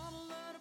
wanna 0.00 0.22
learn 0.30 0.51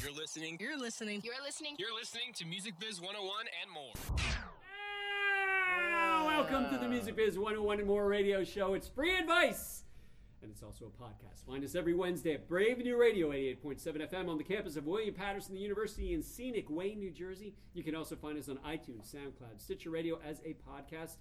You're 0.00 0.12
listening. 0.12 0.56
You're 0.60 0.78
listening. 0.78 1.20
You're 1.24 1.42
listening. 1.44 1.74
You're 1.78 1.94
listening 1.94 2.32
to 2.36 2.44
Music 2.46 2.74
Biz 2.78 3.00
101 3.00 3.46
and 3.62 3.72
more. 3.72 3.92
Ah, 5.92 6.24
Welcome 6.26 6.70
to 6.72 6.78
the 6.78 6.88
Music 6.88 7.16
Biz 7.16 7.36
101 7.36 7.78
and 7.80 7.88
More 7.88 8.06
radio 8.06 8.44
show. 8.44 8.74
It's 8.74 8.86
free 8.86 9.16
advice. 9.16 9.82
And 10.40 10.52
it's 10.52 10.62
also 10.62 10.84
a 10.86 11.02
podcast. 11.02 11.44
Find 11.46 11.64
us 11.64 11.74
every 11.74 11.94
Wednesday 11.94 12.34
at 12.34 12.48
Brave 12.48 12.78
New 12.78 12.96
Radio 12.96 13.30
88.7 13.32 14.08
FM 14.12 14.28
on 14.28 14.38
the 14.38 14.44
campus 14.44 14.76
of 14.76 14.86
William 14.86 15.12
Paterson 15.14 15.56
University 15.56 16.14
in 16.14 16.22
scenic 16.22 16.70
Wayne, 16.70 17.00
New 17.00 17.10
Jersey. 17.10 17.54
You 17.74 17.82
can 17.82 17.96
also 17.96 18.14
find 18.14 18.38
us 18.38 18.48
on 18.48 18.58
iTunes, 18.58 19.12
SoundCloud, 19.12 19.58
Stitcher 19.60 19.90
Radio 19.90 20.20
as 20.24 20.40
a 20.44 20.54
podcast. 20.68 21.16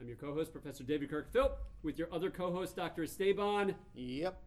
I'm 0.00 0.08
your 0.08 0.16
co-host, 0.16 0.50
Professor 0.50 0.82
David 0.82 1.10
Kirk 1.10 1.30
Philp, 1.30 1.58
with 1.82 1.98
your 1.98 2.08
other 2.12 2.30
co-host, 2.30 2.74
Dr. 2.74 3.02
Esteban. 3.02 3.74
Yep. 3.94 4.40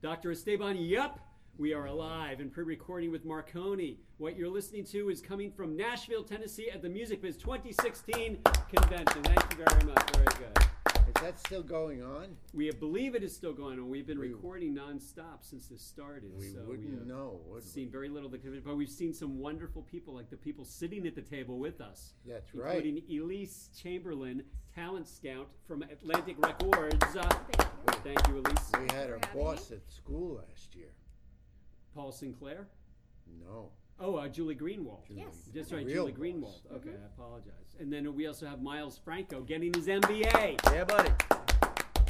Dr. 0.00 0.30
Esteban, 0.32 0.76
yup, 0.78 1.20
we 1.58 1.74
are 1.74 1.86
alive 1.86 2.40
and 2.40 2.50
pre-recording 2.52 3.10
with 3.12 3.26
Marcone. 3.26 3.96
What 4.18 4.36
you're 4.36 4.48
listening 4.48 4.84
to 4.86 5.10
is 5.10 5.20
coming 5.20 5.50
from 5.52 5.76
Nashville, 5.76 6.24
Tennessee 6.24 6.70
at 6.70 6.82
the 6.82 6.88
Music 6.88 7.20
Biz 7.22 7.36
2016 7.36 8.38
convention. 8.74 9.22
Thank 9.22 9.40
you 9.58 9.64
very 9.64 9.84
much. 9.84 10.10
Very 10.16 10.26
good. 10.38 10.66
Is 11.08 11.22
that 11.22 11.38
still 11.38 11.62
going 11.62 12.02
on? 12.02 12.28
We 12.54 12.70
believe 12.70 13.14
it 13.14 13.22
is 13.22 13.34
still 13.34 13.52
going 13.52 13.78
on. 13.78 13.88
We've 13.90 14.06
been 14.06 14.18
We- 14.18 14.28
recording 14.28 14.74
nonstop 14.74 15.42
since 15.44 15.68
this 15.68 15.82
started. 15.82 16.32
We 16.36 16.48
so 16.52 16.62
wouldn't 16.64 16.88
we 16.90 16.96
have 16.96 17.06
know, 17.06 17.40
would 17.48 17.62
seen 17.64 17.86
we? 17.86 17.92
very 17.92 18.08
little 18.08 18.26
of 18.26 18.32
the 18.32 18.38
convention, 18.38 18.64
but 18.66 18.76
we've 18.76 18.88
seen 18.88 19.12
some 19.12 19.38
wonderful 19.38 19.82
people, 19.82 20.14
like 20.14 20.30
the 20.30 20.36
people 20.38 20.64
sitting 20.64 21.06
at 21.06 21.14
the 21.14 21.20
table 21.22 21.58
with 21.58 21.80
us. 21.80 22.14
That's 22.26 22.54
right. 22.54 22.84
Including 22.86 23.02
Elyse 23.10 23.68
Chamberlain, 23.78 24.42
talent 24.74 25.06
scout 25.06 25.48
from 25.68 25.82
Atlantic 25.82 26.36
Records. 26.38 27.04
Uh, 27.14 27.28
thank 28.02 28.26
you, 28.28 28.34
Elyse. 28.42 28.80
We 28.80 28.92
had 28.96 29.10
our 29.10 29.18
for 29.18 29.26
having 29.26 29.42
boss 29.44 29.70
at 29.70 29.90
school 29.92 30.36
last 30.48 30.74
year. 30.74 30.94
Paul 31.94 32.12
Sinclair. 32.12 32.66
No. 33.40 33.70
Oh, 34.00 34.16
uh, 34.16 34.28
Julie 34.28 34.56
Greenwald. 34.56 35.02
Yes. 35.08 35.50
That's 35.54 35.72
right, 35.72 35.86
real 35.86 36.08
Julie 36.08 36.12
boss. 36.12 36.60
Greenwald. 36.70 36.76
Okay, 36.76 36.90
I 36.90 37.06
apologize. 37.06 37.76
And 37.78 37.92
then 37.92 38.14
we 38.14 38.26
also 38.26 38.46
have 38.46 38.60
Miles 38.62 38.98
Franco 38.98 39.42
getting 39.42 39.72
his 39.72 39.86
MBA. 39.86 40.58
Yeah, 40.72 40.84
buddy. 40.84 41.10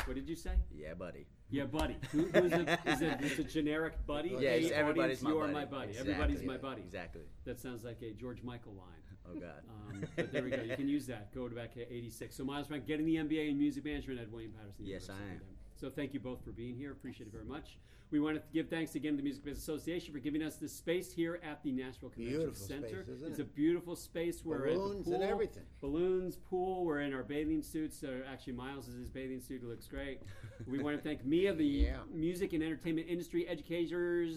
What 0.07 0.15
did 0.15 0.29
you 0.29 0.37
say? 0.37 0.53
Yeah, 0.75 0.95
buddy. 0.95 1.27
Yeah, 1.51 1.65
buddy. 1.65 1.97
Who, 2.13 2.23
who's 2.29 2.53
a, 2.53 2.79
is 2.87 3.03
it 3.03 3.21
just 3.21 3.39
a 3.39 3.45
generic 3.45 3.95
buddy? 4.07 4.31
Yeah, 4.31 4.39
Yeah, 4.41 4.51
Hey, 4.51 4.59
it's 4.63 4.73
everybody's 4.73 5.23
audience, 5.23 5.23
my 5.23 5.31
you 5.31 5.37
buddy. 5.39 5.51
are 5.51 5.53
my 5.53 5.65
buddy. 5.67 5.89
Exactly, 5.91 6.13
Everybody's 6.15 6.43
my 6.45 6.57
buddy. 6.57 6.81
Exactly. 6.83 7.23
That 7.45 7.61
sounds 7.61 7.85
like 7.85 8.01
a 8.03 8.13
George 8.13 8.43
Michael 8.43 8.73
line. 8.73 8.89
Oh 9.31 9.35
God. 9.39 9.63
Um, 9.69 10.05
but 10.17 10.33
there 10.33 10.43
we 10.43 10.51
go. 10.51 10.63
You 10.63 10.75
can 10.77 10.89
use 10.89 11.07
that. 11.07 11.33
Go 11.35 11.49
to 11.49 11.55
back 11.55 11.73
to 11.75 11.81
86. 11.95 12.35
So 12.35 12.43
Miles 12.45 12.67
Franco 12.69 12.87
getting 12.87 13.07
the 13.07 13.17
MBA 13.17 13.51
in 13.51 13.59
music 13.59 13.85
management 13.85 14.19
at 14.19 14.31
William 14.33 14.53
Paterson. 14.53 14.85
Yes, 14.87 15.09
I 15.11 15.13
University. 15.13 15.45
am. 15.47 15.57
So 15.83 15.91
thank 15.91 16.15
you 16.15 16.21
both 16.21 16.45
for 16.45 16.53
being 16.53 16.77
here. 16.77 16.93
Appreciate 16.93 17.27
it 17.27 17.33
very 17.33 17.45
much. 17.45 17.77
We 18.13 18.21
want 18.21 18.37
to 18.37 18.43
give 18.53 18.69
thanks 18.69 18.95
again 18.95 19.15
to 19.15 19.17
the 19.17 19.23
Music 19.25 19.43
Business 19.43 19.65
Association 19.65 20.13
for 20.13 20.21
giving 20.21 20.41
us 20.41 20.55
this 20.55 20.73
space 20.73 21.13
here 21.13 21.41
at 21.43 21.61
the 21.65 21.73
Nashville 21.73 22.11
Convention 22.11 22.39
Beautiful 22.39 22.67
Center. 22.69 23.03
space, 23.03 23.19
it's 23.27 23.39
it? 23.41 23.43
a 23.43 23.45
beautiful 23.47 23.97
space. 23.97 24.45
We're 24.45 24.59
Balloons 24.69 25.07
pool, 25.07 25.15
and 25.15 25.25
everything. 25.25 25.65
Balloons, 25.81 26.37
pool. 26.37 26.85
We're 26.85 27.01
in 27.01 27.13
our 27.13 27.25
bathing 27.25 27.63
suits. 27.65 28.05
Uh, 28.05 28.21
actually, 28.31 28.53
Miles 28.53 28.87
is 28.87 28.95
his 28.95 29.11
bathing 29.11 29.41
suit. 29.41 29.65
It 29.65 29.69
looks 29.69 29.89
great. 29.89 30.21
we 30.69 30.81
want 30.81 30.97
to 30.97 31.03
thank 31.03 31.25
MEIEA, 31.27 31.57
the 31.57 31.65
Yeah. 31.65 31.97
Music 32.15 32.53
and 32.53 32.63
Entertainment 32.63 33.09
Industry 33.09 33.49
Educators 33.49 34.37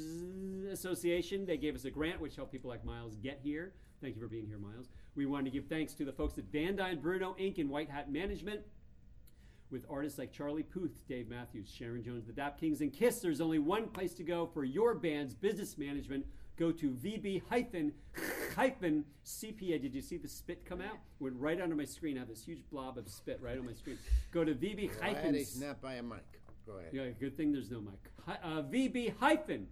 Association. 0.72 1.46
They 1.46 1.58
gave 1.58 1.76
us 1.76 1.86
a 1.86 1.92
grant 1.92 2.20
which 2.20 2.36
helped 2.36 2.54
people 2.54 2.72
like 2.72 2.84
Miles 2.84 3.18
get 3.18 3.40
here. 3.44 3.74
Thank 4.02 4.16
you 4.16 4.22
for 4.22 4.28
being 4.28 4.48
here, 4.48 4.58
Miles. 4.58 4.90
We 5.16 5.28
want 5.28 5.46
to 5.46 5.52
give 5.52 5.68
thanks 5.68 5.94
to 5.94 6.06
the 6.06 6.12
folks 6.12 6.40
at 6.40 6.46
Van 6.46 6.76
Dyne 6.76 7.00
Bruno 7.00 7.36
Inc. 7.40 7.60
and 7.60 7.70
White 7.70 7.92
Hat 7.92 8.12
Management. 8.12 8.62
With 9.72 9.86
artists 9.90 10.20
like 10.20 10.32
Charlie 10.32 10.64
Puth, 10.64 10.92
Dave 11.10 11.28
Matthews, 11.28 11.70
Sharon 11.76 12.04
Jones, 12.04 12.28
the 12.28 12.34
Dap 12.34 12.60
Kings, 12.60 12.82
and 12.82 12.94
Kiss, 12.94 13.20
there's 13.20 13.42
only 13.42 13.60
one 13.60 13.88
place 13.88 14.14
to 14.14 14.24
go 14.24 14.46
for 14.46 14.64
your 14.64 14.94
band's 14.94 15.34
business 15.34 15.78
management. 15.78 16.26
Go 16.58 16.72
to 16.72 16.92
VB 16.92 17.42
hyphen 17.50 17.92
hyphen 18.56 19.04
CPA. 19.26 19.82
Did 19.82 19.94
you 19.94 20.02
see 20.02 20.18
the 20.18 20.28
spit 20.30 20.64
come 20.66 20.80
out? 20.82 20.98
Went 21.20 21.36
right 21.38 21.60
under 21.60 21.76
my 21.76 21.84
screen. 21.84 22.16
I 22.16 22.20
have 22.20 22.30
this 22.30 22.44
huge 22.46 22.64
blob 22.72 22.98
of 22.98 23.10
spit 23.10 23.40
right 23.42 23.58
on 23.58 23.66
my 23.66 23.74
screen. 23.74 23.98
Go 24.32 24.46
to 24.46 24.54
VB 24.54 24.92
Glad 24.98 25.16
hyphen. 25.18 25.34
he's 25.34 25.60
not 25.60 25.82
by 25.82 25.96
a 25.96 26.04
mic. 26.04 26.20
Go 26.66 26.74
ahead. 26.78 26.92
Yeah, 26.94 27.10
good 27.20 27.36
thing 27.36 27.52
there's 27.52 27.70
no 27.72 27.82
mic. 27.82 28.00
Hi- 28.26 28.40
Uh, 28.42 28.62
VB 28.62 29.14
hyphen 29.20 29.68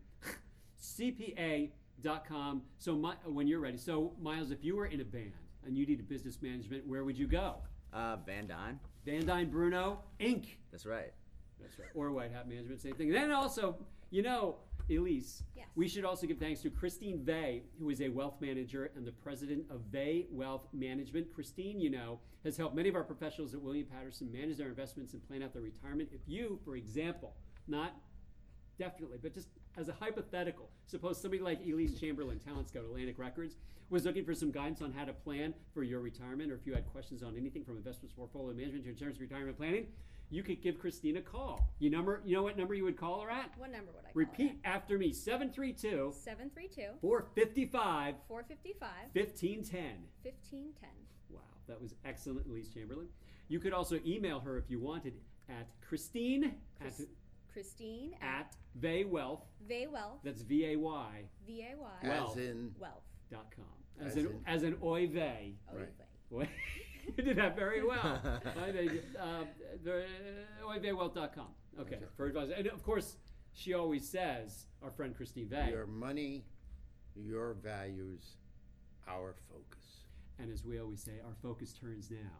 CPA.com. 0.82 2.62
So 2.80 2.96
my, 2.96 3.14
when 3.26 3.48
you're 3.48 3.60
ready. 3.62 3.78
So 3.78 4.14
Miles, 4.22 4.52
if 4.52 4.64
you 4.64 4.76
were 4.76 4.88
in 4.88 5.00
a 5.02 5.06
band 5.06 5.32
and 5.66 5.78
you 5.78 5.86
needed 5.86 6.10
business 6.10 6.42
management, 6.42 6.86
where 6.86 7.04
would 7.06 7.18
you 7.18 7.28
go? 7.28 7.56
Uh, 7.94 8.18
Van 8.26 8.48
Dyne. 8.48 8.80
Van 9.06 9.26
Dyne 9.26 9.50
Bruno 9.50 10.00
Inc. 10.20 10.46
That's 10.72 10.86
right. 10.86 11.12
That's 11.62 11.78
right. 11.80 11.90
Or 11.94 12.12
White 12.12 12.32
Hat 12.32 12.48
Management, 12.48 12.82
same 12.82 12.96
thing. 12.96 13.12
Then 13.12 13.32
also, 13.32 13.78
you 14.10 14.22
know, 14.22 14.58
Elyse, 14.90 15.44
Yes. 15.56 15.68
we 15.76 15.88
should 15.88 16.04
also 16.04 16.28
give 16.28 16.38
thanks 16.38 16.62
to 16.62 16.70
Christine 16.70 17.24
Vay, 17.24 17.64
who 17.80 17.90
is 17.90 18.02
a 18.02 18.10
wealth 18.10 18.42
manager 18.42 18.92
and 18.98 19.08
the 19.08 19.12
president 19.14 19.64
of 19.70 19.80
Vay 19.92 20.28
Wealth 20.30 20.68
Management. 20.74 21.34
Christine, 21.34 21.80
you 21.80 21.90
know, 21.90 22.20
has 22.44 22.58
helped 22.58 22.76
many 22.76 22.90
of 22.90 22.96
our 22.96 23.04
professionals 23.04 23.54
at 23.54 23.62
William 23.62 23.86
Paterson 23.88 24.30
manage 24.32 24.58
their 24.58 24.68
investments 24.68 25.14
and 25.14 25.26
plan 25.26 25.42
out 25.42 25.54
their 25.54 25.62
retirement. 25.62 26.10
If 26.12 26.22
you, 26.28 26.60
for 26.66 26.76
example, 26.76 27.34
not 27.68 27.94
definitely, 28.78 29.20
but 29.22 29.34
just 29.34 29.48
as 29.78 29.90
a 29.90 29.94
hypothetical, 29.94 30.70
suppose 30.86 31.20
somebody 31.20 31.42
like 31.42 31.64
Elyse 31.66 32.00
Chamberlain, 32.00 32.40
Talent 32.40 32.70
Scout, 32.70 32.84
Atlantic 32.84 33.18
Records, 33.18 33.56
was 33.90 34.06
looking 34.06 34.26
for 34.26 34.34
some 34.34 34.52
guidance 34.52 34.82
on 34.82 34.92
how 34.92 35.06
to 35.06 35.14
plan 35.14 35.54
for 35.74 35.84
your 35.84 36.00
retirement, 36.00 36.52
or 36.52 36.56
if 36.56 36.66
you 36.66 36.74
had 36.74 36.86
questions 36.92 37.24
on 37.24 37.36
anything 37.38 37.64
from 37.64 37.78
investments, 37.78 38.14
portfolio 38.16 38.54
management 38.54 38.84
to 38.86 38.90
insurance, 38.90 39.20
retirement 39.20 39.58
planning, 39.58 39.88
you 40.30 40.42
could 40.42 40.62
give 40.64 40.80
Christine 40.80 41.18
a 41.18 41.22
call. 41.22 41.68
You 41.80 41.90
number, 41.90 42.22
you 42.26 42.36
know 42.36 42.44
what 42.44 42.58
number 42.58 42.74
you 42.74 42.84
would 42.86 42.98
call 42.98 43.22
her 43.22 43.30
at? 43.30 43.52
What 43.58 43.72
number 43.72 43.92
would 43.92 44.00
I 44.02 44.12
call 44.12 44.12
Repeat 44.16 44.60
after 44.64 44.98
me: 44.98 45.12
732 45.14 46.14
732 46.16 46.98
455 47.02 48.16
455 48.28 48.90
1510. 49.14 49.84
1510. 50.24 50.90
Wow, 51.30 51.40
that 51.68 51.80
was 51.80 51.94
excellent, 52.06 52.50
Elyse 52.50 52.74
Chamberlain. 52.74 53.08
You 53.48 53.60
could 53.60 53.74
also 53.74 54.00
email 54.06 54.40
her 54.40 54.58
if 54.58 54.70
you 54.70 54.80
wanted 54.80 55.14
at 55.50 55.68
Christine 55.88 56.56
Chris- 56.82 57.02
at, 57.02 57.08
Christine 57.54 58.14
at 58.22 58.56
Vay 58.76 59.06
Wealth. 59.06 59.44
Vay 59.68 59.88
Wealth. 59.88 60.20
That's 60.24 60.42
V 60.42 60.74
A 60.74 60.76
Y 60.76 61.24
V 61.48 61.62
A 61.72 61.78
Y. 61.80 61.90
Wealth. 62.10 62.32
As 62.38 62.44
in, 62.44 62.72
Wealth. 62.80 63.04
dot 63.32 63.48
com. 63.56 63.66
As, 64.02 64.18
As 64.18 64.18
an 64.18 64.26
in- 64.32 64.40
as 64.48 64.64
an 64.64 64.78
oy 64.84 65.08
vey. 65.08 65.54
Right. 65.72 66.50
You 67.06 67.22
did 67.22 67.36
that 67.38 67.58
very 67.58 67.84
well. 67.86 68.22
I 68.66 68.72
mean, 68.72 69.02
uh, 69.20 69.44
the 69.84 70.06
oyveywealth.com. 70.66 71.48
Okay, 71.82 71.96
Okay. 71.96 72.06
for 72.16 72.28
advice. 72.28 72.50
And 72.56 72.68
of 72.68 72.82
course, 72.82 73.18
she 73.54 73.74
always 73.74 74.08
says, 74.08 74.68
our 74.82 74.90
friend 74.90 75.14
Christine 75.14 75.50
Vay, 75.50 75.70
your 75.72 75.86
money, 75.86 76.46
your 77.14 77.56
values, 77.56 78.38
our 79.08 79.36
focus. 79.50 80.06
and 80.40 80.50
as 80.50 80.64
we 80.64 80.80
always 80.80 81.04
say, 81.04 81.20
our 81.26 81.36
focus 81.42 81.74
turns 81.74 82.10
now 82.10 82.38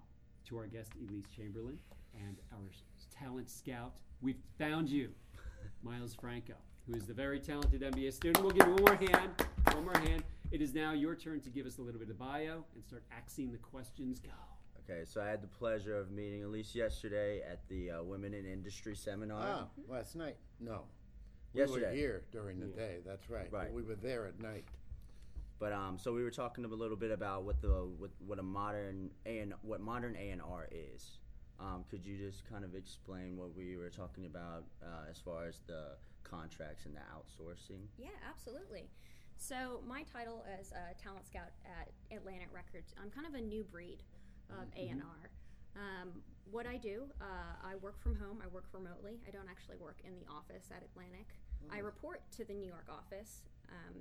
to 0.48 0.58
our 0.58 0.68
guest 0.68 0.92
Elyse 1.04 1.26
Chamberlain 1.36 1.78
and 2.26 2.38
our 2.54 2.70
s- 2.70 2.84
talent 3.20 3.50
scout. 3.50 3.94
We've 4.22 4.40
found 4.58 4.90
you, 4.90 5.10
Miles 5.84 6.14
Franco, 6.16 6.54
who 6.88 6.96
is 6.96 7.06
the 7.06 7.14
very 7.14 7.40
talented 7.40 7.82
MBA 7.82 8.14
student. 8.14 8.42
We'll 8.44 8.52
give 8.52 8.68
you 8.68 8.74
one 8.74 8.84
more 8.84 8.96
hand. 8.96 9.32
One 9.74 9.86
more 9.86 9.98
hand. 9.98 10.24
It 10.52 10.62
is 10.62 10.74
now 10.74 10.94
your 10.94 11.16
turn 11.16 11.42
to 11.42 11.50
give 11.50 11.66
us 11.66 11.78
a 11.78 11.82
little 11.82 12.00
bit 12.00 12.10
of 12.10 12.18
bio 12.18 12.64
and 12.76 12.84
start 12.84 13.04
axing 13.12 13.52
the 13.52 13.58
questions. 13.58 14.20
Go. 14.20 14.30
Okay, 14.90 15.04
so 15.06 15.22
I 15.22 15.28
had 15.28 15.42
the 15.42 15.48
pleasure 15.48 15.98
of 15.98 16.12
meeting 16.12 16.42
Elyse 16.42 16.76
yesterday 16.76 17.42
at 17.42 17.68
the 17.70 17.92
uh, 17.92 18.04
Women 18.04 18.34
in 18.34 18.46
Industry 18.46 18.96
seminar. 18.96 19.42
Ah, 19.46 19.68
last 19.88 20.16
night? 20.16 20.36
No. 20.60 20.82
We 21.54 21.62
Yesterday. 21.62 21.86
were 21.86 21.92
here 21.94 22.24
during 22.32 22.60
the 22.60 22.68
Yeah. 22.68 22.76
day. 22.76 22.98
That's 23.06 23.30
right. 23.30 23.52
Right. 23.52 23.68
But 23.68 23.74
we 23.74 23.84
were 23.84 23.96
there 23.96 24.28
at 24.28 24.40
night. 24.40 24.66
But 25.60 25.72
um, 25.72 25.98
so 25.98 26.12
we 26.14 26.24
were 26.24 26.32
talking 26.32 26.66
a 26.66 26.68
little 26.68 26.98
bit 26.98 27.12
about 27.12 27.44
what 27.44 27.62
the 27.62 27.88
what, 27.98 28.10
what 28.26 28.40
a 28.40 28.44
modern 28.44 29.10
and 29.26 29.54
what 29.62 29.80
modern 29.80 30.16
A 30.18 30.32
and 30.32 30.42
R 30.42 30.68
is. 30.72 31.20
Um, 31.64 31.86
could 31.90 32.06
you 32.06 32.18
just 32.18 32.44
kind 32.50 32.66
of 32.66 32.76
explain 32.76 33.38
what 33.38 33.56
we 33.56 33.78
were 33.78 33.90
talking 33.90 34.26
about 34.26 34.66
uh, 34.84 35.10
as 35.10 35.18
far 35.18 35.46
as 35.48 35.62
the 35.66 35.96
contracts 36.24 36.86
and 36.86 36.94
the 36.94 37.00
outsourcing? 37.16 37.88
Yeah, 37.98 38.10
absolutely. 38.28 38.90
So 39.38 39.80
my 39.88 40.04
title 40.04 40.44
as 40.60 40.72
a 40.72 40.94
talent 41.02 41.26
scout 41.26 41.52
at 41.64 41.88
Atlantic 42.16 42.50
Records, 42.54 42.94
I'm 43.02 43.10
kind 43.10 43.28
of 43.28 43.34
a 43.36 43.42
new 43.42 43.64
breed. 43.64 44.04
of 44.50 44.68
A 44.78 44.90
and 44.90 45.02
R. 45.02 45.30
Um, 45.76 46.22
what 46.52 46.68
I 46.68 46.78
do, 46.78 47.10
uh, 47.22 47.56
I 47.64 47.76
work 47.82 48.00
from 48.00 48.16
home. 48.16 48.40
I 48.44 48.48
work 48.48 48.66
remotely. 48.74 49.20
I 49.28 49.32
don't 49.32 49.50
actually 49.50 49.78
work 49.78 49.98
in 50.06 50.14
the 50.14 50.28
office 50.30 50.70
at 50.70 50.84
Atlantic. 50.84 51.26
I 51.72 51.80
report 51.80 52.22
to 52.38 52.44
the 52.44 52.54
New 52.54 52.68
York 52.68 52.86
office, 52.92 53.44
um, 53.72 53.96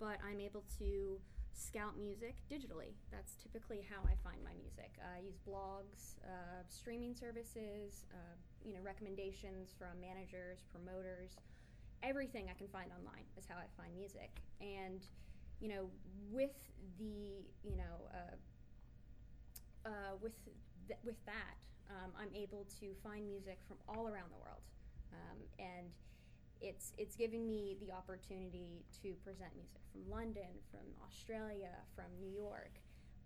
but 0.00 0.18
I'm 0.28 0.40
able 0.40 0.64
to 0.78 1.20
scout 1.54 1.96
music 1.96 2.34
digitally. 2.50 2.92
That's 3.10 3.36
typically 3.36 3.80
how 3.88 4.02
I 4.04 4.14
find 4.22 4.42
my 4.42 4.52
music. 4.58 4.90
I 5.00 5.20
use 5.20 5.38
blogs, 5.48 6.18
uh, 6.26 6.62
streaming 6.68 7.14
services, 7.14 8.06
uh, 8.12 8.34
you 8.64 8.74
know, 8.74 8.80
recommendations 8.82 9.72
from 9.78 10.00
managers, 10.00 10.66
promoters. 10.72 11.36
Everything 12.02 12.48
I 12.50 12.54
can 12.58 12.68
find 12.68 12.90
online 12.90 13.24
is 13.38 13.46
how 13.48 13.56
I 13.56 13.66
find 13.80 13.94
music. 13.96 14.30
And, 14.60 15.06
you 15.60 15.68
know, 15.68 15.86
with 16.30 16.58
the, 16.98 17.46
you 17.62 17.76
know, 17.76 18.10
uh, 18.12 18.36
uh, 19.88 20.16
with 20.20 20.32
th- 20.88 20.98
with 21.04 21.16
that, 21.26 21.56
um, 21.90 22.10
I'm 22.18 22.34
able 22.34 22.66
to 22.80 22.94
find 23.02 23.26
music 23.26 23.58
from 23.68 23.76
all 23.88 24.08
around 24.08 24.30
the 24.32 24.40
world, 24.40 24.64
um, 25.12 25.38
and 25.58 25.92
it's 26.64 26.96
it's 26.96 27.14
giving 27.14 27.44
me 27.46 27.76
the 27.84 27.92
opportunity 27.92 28.88
to 29.04 29.12
present 29.20 29.52
music 29.52 29.84
from 29.92 30.08
London, 30.08 30.48
from 30.72 30.88
Australia, 31.04 31.76
from 31.94 32.08
New 32.16 32.32
York. 32.32 32.80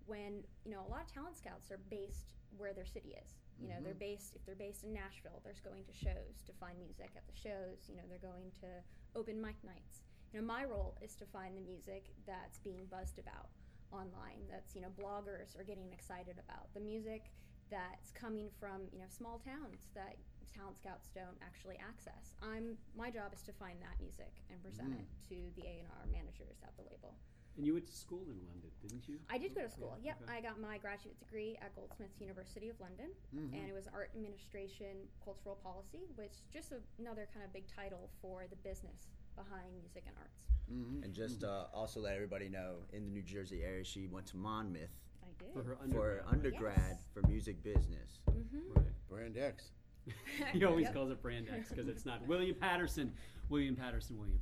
When 0.05 0.43
you 0.67 0.75
know 0.75 0.83
a 0.83 0.89
lot 0.91 1.07
of 1.07 1.09
talent 1.09 1.39
scouts 1.39 1.71
are 1.71 1.79
based 1.89 2.35
where 2.59 2.73
their 2.73 2.85
city 2.85 3.15
is. 3.15 3.39
You 3.59 3.71
know 3.71 3.79
they're 3.79 3.95
mm-hmm. 3.95 4.19
based 4.19 4.35
if 4.35 4.43
they're 4.45 4.59
based 4.59 4.83
in 4.83 4.91
Nashville, 4.91 5.39
they're 5.43 5.55
going 5.63 5.87
to 5.87 5.95
shows 5.95 6.43
to 6.47 6.53
find 6.59 6.75
music 6.79 7.15
at 7.15 7.23
the 7.27 7.35
shows. 7.35 7.87
You 7.87 7.95
know 7.95 8.03
they're 8.11 8.23
going 8.23 8.51
to 8.59 8.71
open 9.15 9.39
mic 9.39 9.55
nights. 9.63 10.03
You 10.31 10.39
know 10.39 10.45
my 10.45 10.67
role 10.67 10.99
is 10.99 11.15
to 11.23 11.25
find 11.31 11.55
the 11.55 11.63
music 11.63 12.11
that's 12.27 12.59
being 12.59 12.87
buzzed 12.91 13.19
about 13.19 13.47
online 13.91 14.45
that's 14.51 14.75
you 14.75 14.81
know 14.81 14.93
bloggers 15.01 15.57
are 15.57 15.65
getting 15.65 15.89
excited 15.91 16.37
about 16.37 16.69
the 16.75 16.79
music 16.79 17.33
that's 17.71 18.11
coming 18.13 18.49
from 18.59 18.85
you 18.93 18.99
know 18.99 19.09
small 19.09 19.41
towns 19.41 19.89
that 19.95 20.17
talent 20.53 20.77
scouts 20.77 21.09
don't 21.13 21.37
actually 21.41 21.77
access 21.81 22.35
i'm 22.41 22.77
my 22.97 23.09
job 23.09 23.33
is 23.33 23.41
to 23.41 23.53
find 23.53 23.77
that 23.81 23.95
music 24.01 24.33
and 24.49 24.61
present 24.61 24.93
it 24.93 25.05
mm. 25.05 25.21
to 25.29 25.37
the 25.55 25.63
a&r 25.67 26.05
managers 26.11 26.59
at 26.63 26.75
the 26.77 26.83
label 26.83 27.15
And 27.57 27.65
you 27.65 27.73
went 27.73 27.87
to 27.87 27.95
school 27.95 28.23
in 28.31 28.39
London, 28.47 28.71
didn't 28.81 29.07
you? 29.07 29.17
i 29.29 29.37
did 29.37 29.53
go 29.53 29.61
to 29.61 29.71
school 29.71 29.97
Yeah, 30.01 30.15
yep 30.15 30.17
okay. 30.23 30.37
i 30.37 30.41
got 30.41 30.59
my 30.59 30.77
graduate 30.77 31.17
degree 31.19 31.57
at 31.61 31.75
goldsmiths 31.75 32.19
university 32.19 32.69
of 32.69 32.79
london 32.79 33.09
mm-hmm. 33.35 33.53
and 33.55 33.69
it 33.69 33.73
was 33.73 33.87
art 33.91 34.11
administration 34.15 35.07
cultural 35.23 35.57
policy 35.61 36.07
which 36.15 36.41
just 36.53 36.71
a, 36.71 36.79
another 36.99 37.27
kind 37.33 37.43
of 37.45 37.51
big 37.53 37.65
title 37.67 38.09
for 38.21 38.45
the 38.49 38.59
business 38.63 39.11
behind 39.35 39.71
music 39.77 40.03
and 40.07 40.15
arts 40.19 40.41
mm-hmm. 40.71 41.03
And 41.03 41.13
just 41.13 41.41
mm-hmm. 41.41 41.75
uh, 41.75 41.77
also 41.79 41.99
let 41.99 42.13
everybody 42.15 42.49
know, 42.49 42.85
in 42.93 43.03
the 43.05 43.09
New 43.11 43.23
Jersey 43.23 43.63
area, 43.63 43.83
she 43.83 44.07
went 44.07 44.27
to 44.27 44.37
Monmouth 44.37 44.91
i 45.23 45.43
did 45.43 45.53
For 45.53 45.63
her 45.63 45.75
for 45.75 45.83
undergrad. 45.83 46.33
undergrad 46.33 46.77
Yes. 46.77 47.05
for 47.13 47.21
music 47.27 47.63
business. 47.63 48.19
Right. 48.27 48.85
Brand 49.09 49.37
X. 49.37 49.71
he 50.53 50.63
always 50.65 50.85
Yep. 50.85 50.93
calls 50.93 51.11
it 51.11 51.21
Brand 51.21 51.47
X 51.53 51.69
because 51.69 51.87
it's 51.87 52.05
not 52.05 52.25
William 52.27 52.55
Paterson, 52.55 53.13
William 53.49 53.75
Paterson, 53.75 54.17
William 54.17 54.39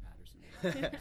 Paterson. 0.62 1.00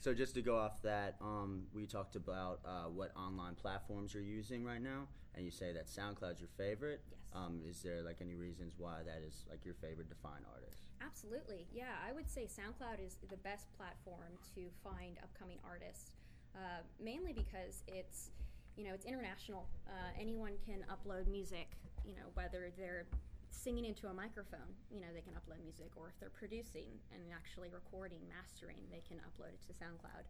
So 0.00 0.12
just 0.12 0.34
to 0.34 0.42
go 0.42 0.58
off 0.58 0.82
that, 0.82 1.14
um, 1.20 1.62
we 1.72 1.86
talked 1.86 2.16
about 2.16 2.58
uh, 2.64 2.88
what 2.88 3.12
online 3.16 3.54
platforms 3.54 4.12
you're 4.12 4.22
using 4.24 4.64
right 4.64 4.82
now, 4.82 5.06
and 5.36 5.44
you 5.44 5.52
say 5.52 5.72
that 5.72 5.86
SoundCloud's 5.86 6.40
your 6.40 6.48
favorite. 6.58 7.00
Yes. 7.08 7.18
Um, 7.34 7.60
is 7.64 7.82
there 7.82 8.02
like 8.02 8.16
any 8.20 8.34
reasons 8.34 8.74
why 8.78 9.02
that 9.06 9.22
is 9.24 9.44
like 9.48 9.64
your 9.64 9.74
favorite 9.74 10.08
to 10.08 10.16
find 10.16 10.44
artist? 10.52 10.88
Absolutely. 11.00 11.68
Yeah, 11.72 11.94
I 12.06 12.12
would 12.12 12.28
say 12.28 12.48
SoundCloud 12.48 13.04
is 13.04 13.16
the 13.30 13.36
best 13.36 13.72
platform 13.76 14.32
to 14.56 14.62
find 14.82 15.18
upcoming 15.22 15.58
artists, 15.64 16.10
uh, 16.56 16.82
mainly 17.00 17.32
because 17.32 17.84
it's, 17.86 18.30
you 18.76 18.82
know, 18.84 18.92
it's 18.94 19.06
international. 19.06 19.68
Uh, 19.86 19.92
anyone 20.20 20.54
can 20.66 20.84
upload 20.90 21.28
music, 21.28 21.70
you 22.04 22.14
know, 22.16 22.26
whether 22.34 22.72
they're 22.76 23.06
singing 23.52 23.84
into 23.84 24.08
a 24.08 24.14
microphone, 24.14 24.72
you 24.90 25.00
know, 25.00 25.12
they 25.14 25.20
can 25.20 25.36
upload 25.36 25.62
music, 25.62 25.92
or 25.96 26.08
if 26.08 26.18
they're 26.18 26.32
producing 26.32 26.98
and 27.12 27.22
actually 27.30 27.68
recording, 27.68 28.20
mastering, 28.26 28.82
they 28.90 29.04
can 29.06 29.20
upload 29.22 29.52
it 29.54 29.62
to 29.68 29.72
SoundCloud. 29.76 30.26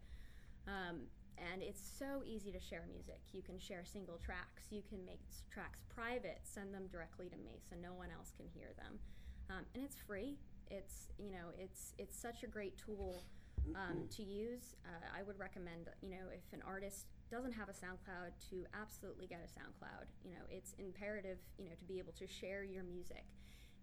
Um, 0.66 1.08
and 1.38 1.62
it's 1.62 1.80
so 1.80 2.22
easy 2.26 2.52
to 2.52 2.60
share 2.60 2.84
music. 2.90 3.20
You 3.32 3.42
can 3.42 3.58
share 3.58 3.84
single 3.84 4.19
tracks. 4.19 4.69
You 4.70 4.82
can 4.86 5.04
make 5.04 5.20
tracks 5.50 5.80
private, 5.88 6.40
send 6.44 6.74
them 6.74 6.86
directly 6.90 7.28
to 7.30 7.36
me 7.38 7.62
so 7.69 7.74
no 7.80 7.94
one 7.94 8.08
else 8.12 8.32
can 8.36 8.46
hear 8.52 8.69
them. 8.76 8.98
Um, 9.50 9.64
and 9.75 9.82
it's 9.82 9.96
free. 9.96 10.38
It's 10.70 11.08
you 11.18 11.30
know 11.30 11.52
it's 11.58 11.92
it's 11.98 12.16
such 12.16 12.42
a 12.42 12.46
great 12.46 12.78
tool 12.78 13.25
um, 13.75 14.08
to 14.16 14.22
use. 14.22 14.76
Uh, 14.86 15.18
I 15.18 15.22
would 15.22 15.38
recommend 15.38 15.88
you 16.00 16.10
know 16.10 16.30
if 16.32 16.44
an 16.52 16.62
artist 16.66 17.06
doesn't 17.32 17.56
have 17.56 17.73
a 17.73 17.73
SoundCloud 17.73 18.37
to 18.52 18.69
absolutely 18.76 19.26
get 19.26 19.40
a 19.40 19.49
SoundCloud. 19.49 20.12
You 20.23 20.37
know 20.37 20.44
it's 20.52 20.76
imperative 20.79 21.38
you 21.56 21.64
know 21.73 21.76
to 21.81 21.84
be 21.88 21.99
able 21.99 22.12
to 22.20 22.29
share 22.29 22.62
your 22.62 22.84
music, 22.84 23.25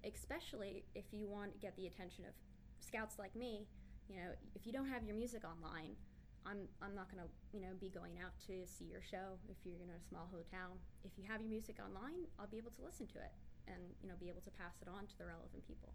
especially 0.06 0.86
if 0.94 1.10
you 1.12 1.28
want 1.28 1.51
to 1.54 1.60
get 1.60 1.75
the 1.75 1.88
attention 1.88 2.30
of 2.30 2.38
scouts 2.80 3.18
like 3.18 3.36
me. 3.36 3.66
You 4.07 4.18
know 4.22 4.30
if 4.54 4.69
you 4.69 4.72
don't 4.72 4.88
have 4.88 5.04
your 5.04 5.18
music 5.18 5.42
online, 5.42 5.98
I'm 6.46 6.69
I'm 6.78 6.94
not 6.94 7.10
gonna 7.10 7.25
you 7.51 7.60
know 7.60 7.74
be 7.81 7.90
going 7.90 8.22
out 8.22 8.38
to 8.46 8.69
see 8.69 8.86
your 8.86 9.01
show 9.01 9.42
if 9.50 9.57
you're 9.66 9.81
in 9.81 9.90
a 9.90 10.00
small 10.06 10.30
hotel. 10.30 10.78
If 11.02 11.18
you 11.18 11.25
have 11.25 11.42
your 11.42 11.50
music 11.50 11.81
online, 11.81 12.30
I'll 12.38 12.54
be 12.54 12.62
able 12.62 12.72
to 12.78 12.86
listen 12.86 13.10
to 13.18 13.18
it 13.18 13.34
and 13.66 13.81
you 14.06 14.07
know 14.07 14.16
be 14.22 14.30
able 14.30 14.45
to 14.45 14.54
pass 14.62 14.78
it 14.86 14.88
on 14.88 15.10
to 15.10 15.16
the 15.18 15.25
relevant 15.25 15.66
people. 15.66 15.90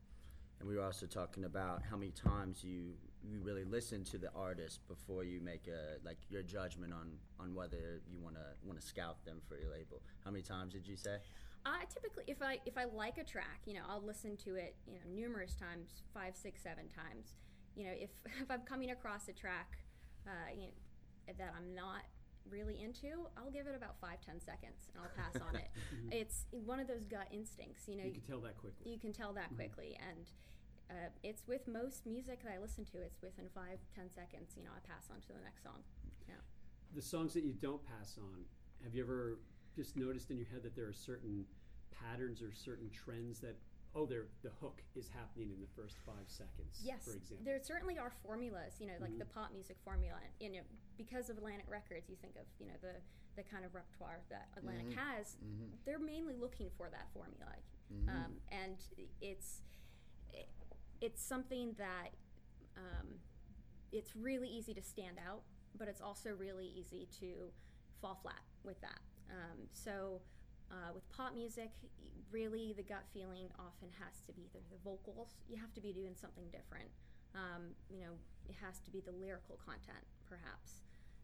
And 0.59 0.69
we 0.69 0.75
were 0.75 0.83
also 0.83 1.07
talking 1.07 1.45
about 1.47 1.83
how 1.87 1.97
many 1.97 2.11
times 2.11 2.67
you 2.67 2.99
you 3.27 3.41
really 3.41 3.65
listen 3.65 4.05
to 4.05 4.19
the 4.19 4.31
artist 4.35 4.81
before 4.87 5.25
you 5.25 5.41
make 5.41 5.67
a 5.67 6.05
like 6.05 6.19
your 6.29 6.43
judgment 6.43 6.93
on 6.93 7.13
on 7.41 7.55
whether 7.55 8.01
you 8.11 8.21
want 8.21 8.37
to 8.37 8.47
want 8.63 8.81
to 8.81 8.87
scout 8.87 9.25
them 9.25 9.41
for 9.49 9.57
your 9.57 9.71
label. 9.71 10.03
How 10.25 10.31
many 10.31 10.43
times 10.43 10.73
did 10.73 10.87
you 10.87 10.97
say? 10.97 11.19
I 11.67 11.85
typically, 11.93 12.25
if 12.27 12.43
I 12.43 12.59
if 12.67 12.77
I 12.77 12.85
like 12.85 13.19
a 13.19 13.25
track, 13.25 13.61
you 13.65 13.75
know, 13.75 13.81
I'll 13.89 14.05
listen 14.05 14.37
to 14.45 14.57
it, 14.57 14.77
you 14.87 14.95
know, 14.95 15.01
numerous 15.13 15.55
times, 15.55 16.03
five, 16.13 16.37
six, 16.37 16.63
seven 16.63 16.85
times. 16.89 17.37
You 17.75 17.85
know, 17.85 17.93
if 17.97 18.11
if 18.43 18.51
I'm 18.51 18.63
coming 18.63 18.91
across 18.91 19.29
a 19.29 19.33
track, 19.33 19.79
uh, 20.27 20.53
you 20.55 20.63
know, 20.63 21.35
that 21.39 21.55
I'm 21.57 21.75
not 21.75 22.03
really 22.51 22.83
into, 22.83 23.25
I'll 23.39 23.51
give 23.51 23.67
it 23.67 23.75
about 23.75 23.97
five, 24.01 24.21
ten 24.21 24.39
seconds, 24.41 24.91
and 24.93 25.03
I'll 25.03 25.17
pass 25.17 25.41
on 25.41 25.57
it. 25.57 25.71
It's 26.13 26.45
one 26.51 26.79
of 26.79 26.87
those 26.87 27.05
gut 27.07 27.29
instincts, 27.33 27.89
you 27.89 27.97
know. 27.97 28.05
you 28.05 28.13
can 28.13 28.21
tell 28.21 28.41
that 28.41 28.59
quickly. 28.59 28.93
you 28.93 28.99
can 28.99 29.13
tell 29.13 29.33
that 29.33 29.55
quickly, 29.57 29.97
and 30.11 30.29
uh, 30.91 31.09
it's 31.23 31.43
with 31.47 31.67
most 31.67 32.07
music 32.07 32.43
that 32.45 32.53
I 32.53 32.59
listen 32.59 32.85
to. 32.93 32.99
It's 32.99 33.21
within 33.23 33.47
five, 33.55 33.79
ten 33.95 34.11
seconds. 34.13 34.53
You 34.57 34.65
know, 34.65 34.71
I 34.77 34.81
pass 34.87 35.09
on 35.11 35.21
to 35.23 35.29
the 35.29 35.43
next 35.43 35.63
song. 35.63 35.81
Yeah. 36.29 36.41
the 36.95 37.03
songs 37.03 37.35
that 37.35 37.45
you 37.45 37.53
don't 37.53 37.83
pass 37.85 38.17
on, 38.19 38.45
have 38.83 38.95
you 38.95 39.03
ever 39.03 39.39
just 39.75 39.97
noticed 39.97 40.31
in 40.31 40.37
your 40.39 40.47
head 40.47 40.63
that 40.63 40.77
there 40.77 40.87
are 40.87 40.93
certain 40.93 41.45
patterns 41.91 42.43
or 42.43 42.53
certain 42.53 42.91
trends 42.91 43.41
that 43.41 43.57
oh, 43.95 44.07
there 44.07 44.27
the 44.43 44.51
hook 44.61 44.83
is 44.97 45.09
happening 45.09 45.51
in 45.55 45.61
the 45.61 45.71
first 45.75 45.97
five 46.05 46.27
seconds? 46.27 46.83
Yes, 46.83 47.05
for 47.05 47.15
example. 47.15 47.45
there 47.45 47.59
certainly 47.63 47.99
are 47.99 48.13
formulas. 48.25 48.75
You 48.79 48.89
know, 48.89 48.99
like 49.01 49.19
the 49.19 49.25
pop 49.25 49.53
music 49.53 49.77
formula. 49.85 50.19
You 50.41 50.53
know, 50.53 50.65
because 50.97 51.31
of 51.31 51.39
Atlantic 51.39 51.67
Records, 51.71 52.09
you 52.09 52.17
think 52.21 52.35
of 52.37 52.45
you 52.59 52.67
know 52.67 52.79
the 52.83 53.01
the 53.37 53.43
kind 53.43 53.65
of 53.65 53.75
repertoire 53.75 54.21
that 54.31 54.49
Atlantic 54.57 54.95
has. 54.95 55.37
They're 55.85 55.99
mainly 55.99 56.37
looking 56.37 56.71
for 56.77 56.89
that 56.91 57.09
formula, 57.13 57.51
um, 58.09 58.39
and 58.53 58.77
it's 59.21 59.63
it's 61.01 61.23
something 61.23 61.75
that 61.79 62.11
um, 62.77 63.09
it's 63.93 64.17
really 64.17 64.49
easy 64.49 64.75
to 64.75 64.83
stand 64.83 65.19
out, 65.19 65.43
but 65.79 65.89
it's 65.89 66.01
also 66.01 66.31
really 66.39 66.73
easy 66.77 67.09
to 67.21 67.51
fall 68.01 68.19
flat 68.23 68.43
with 68.65 68.81
that. 68.81 69.01
Um, 69.31 69.69
so. 69.73 70.21
Uh, 70.73 70.91
with 70.95 71.07
pop 71.13 71.35
music, 71.35 71.71
really 72.33 72.73
the 72.75 72.83
gut 72.83 73.05
feeling 73.13 73.47
often 73.61 73.87
has 74.01 74.23
to 74.27 74.33
be 74.33 74.49
either 74.49 74.65
the 74.73 74.81
vocals. 74.83 75.37
You 75.47 75.57
have 75.61 75.73
to 75.75 75.81
be 75.81 75.93
doing 75.93 76.17
something 76.19 76.47
different. 76.51 76.89
Um, 77.35 77.75
you 77.91 78.01
know, 78.01 78.17
it 78.49 78.57
has 78.65 78.81
to 78.81 78.91
be 78.91 79.01
the 79.01 79.13
lyrical 79.13 79.59
content, 79.65 80.03
perhaps. 80.27 80.83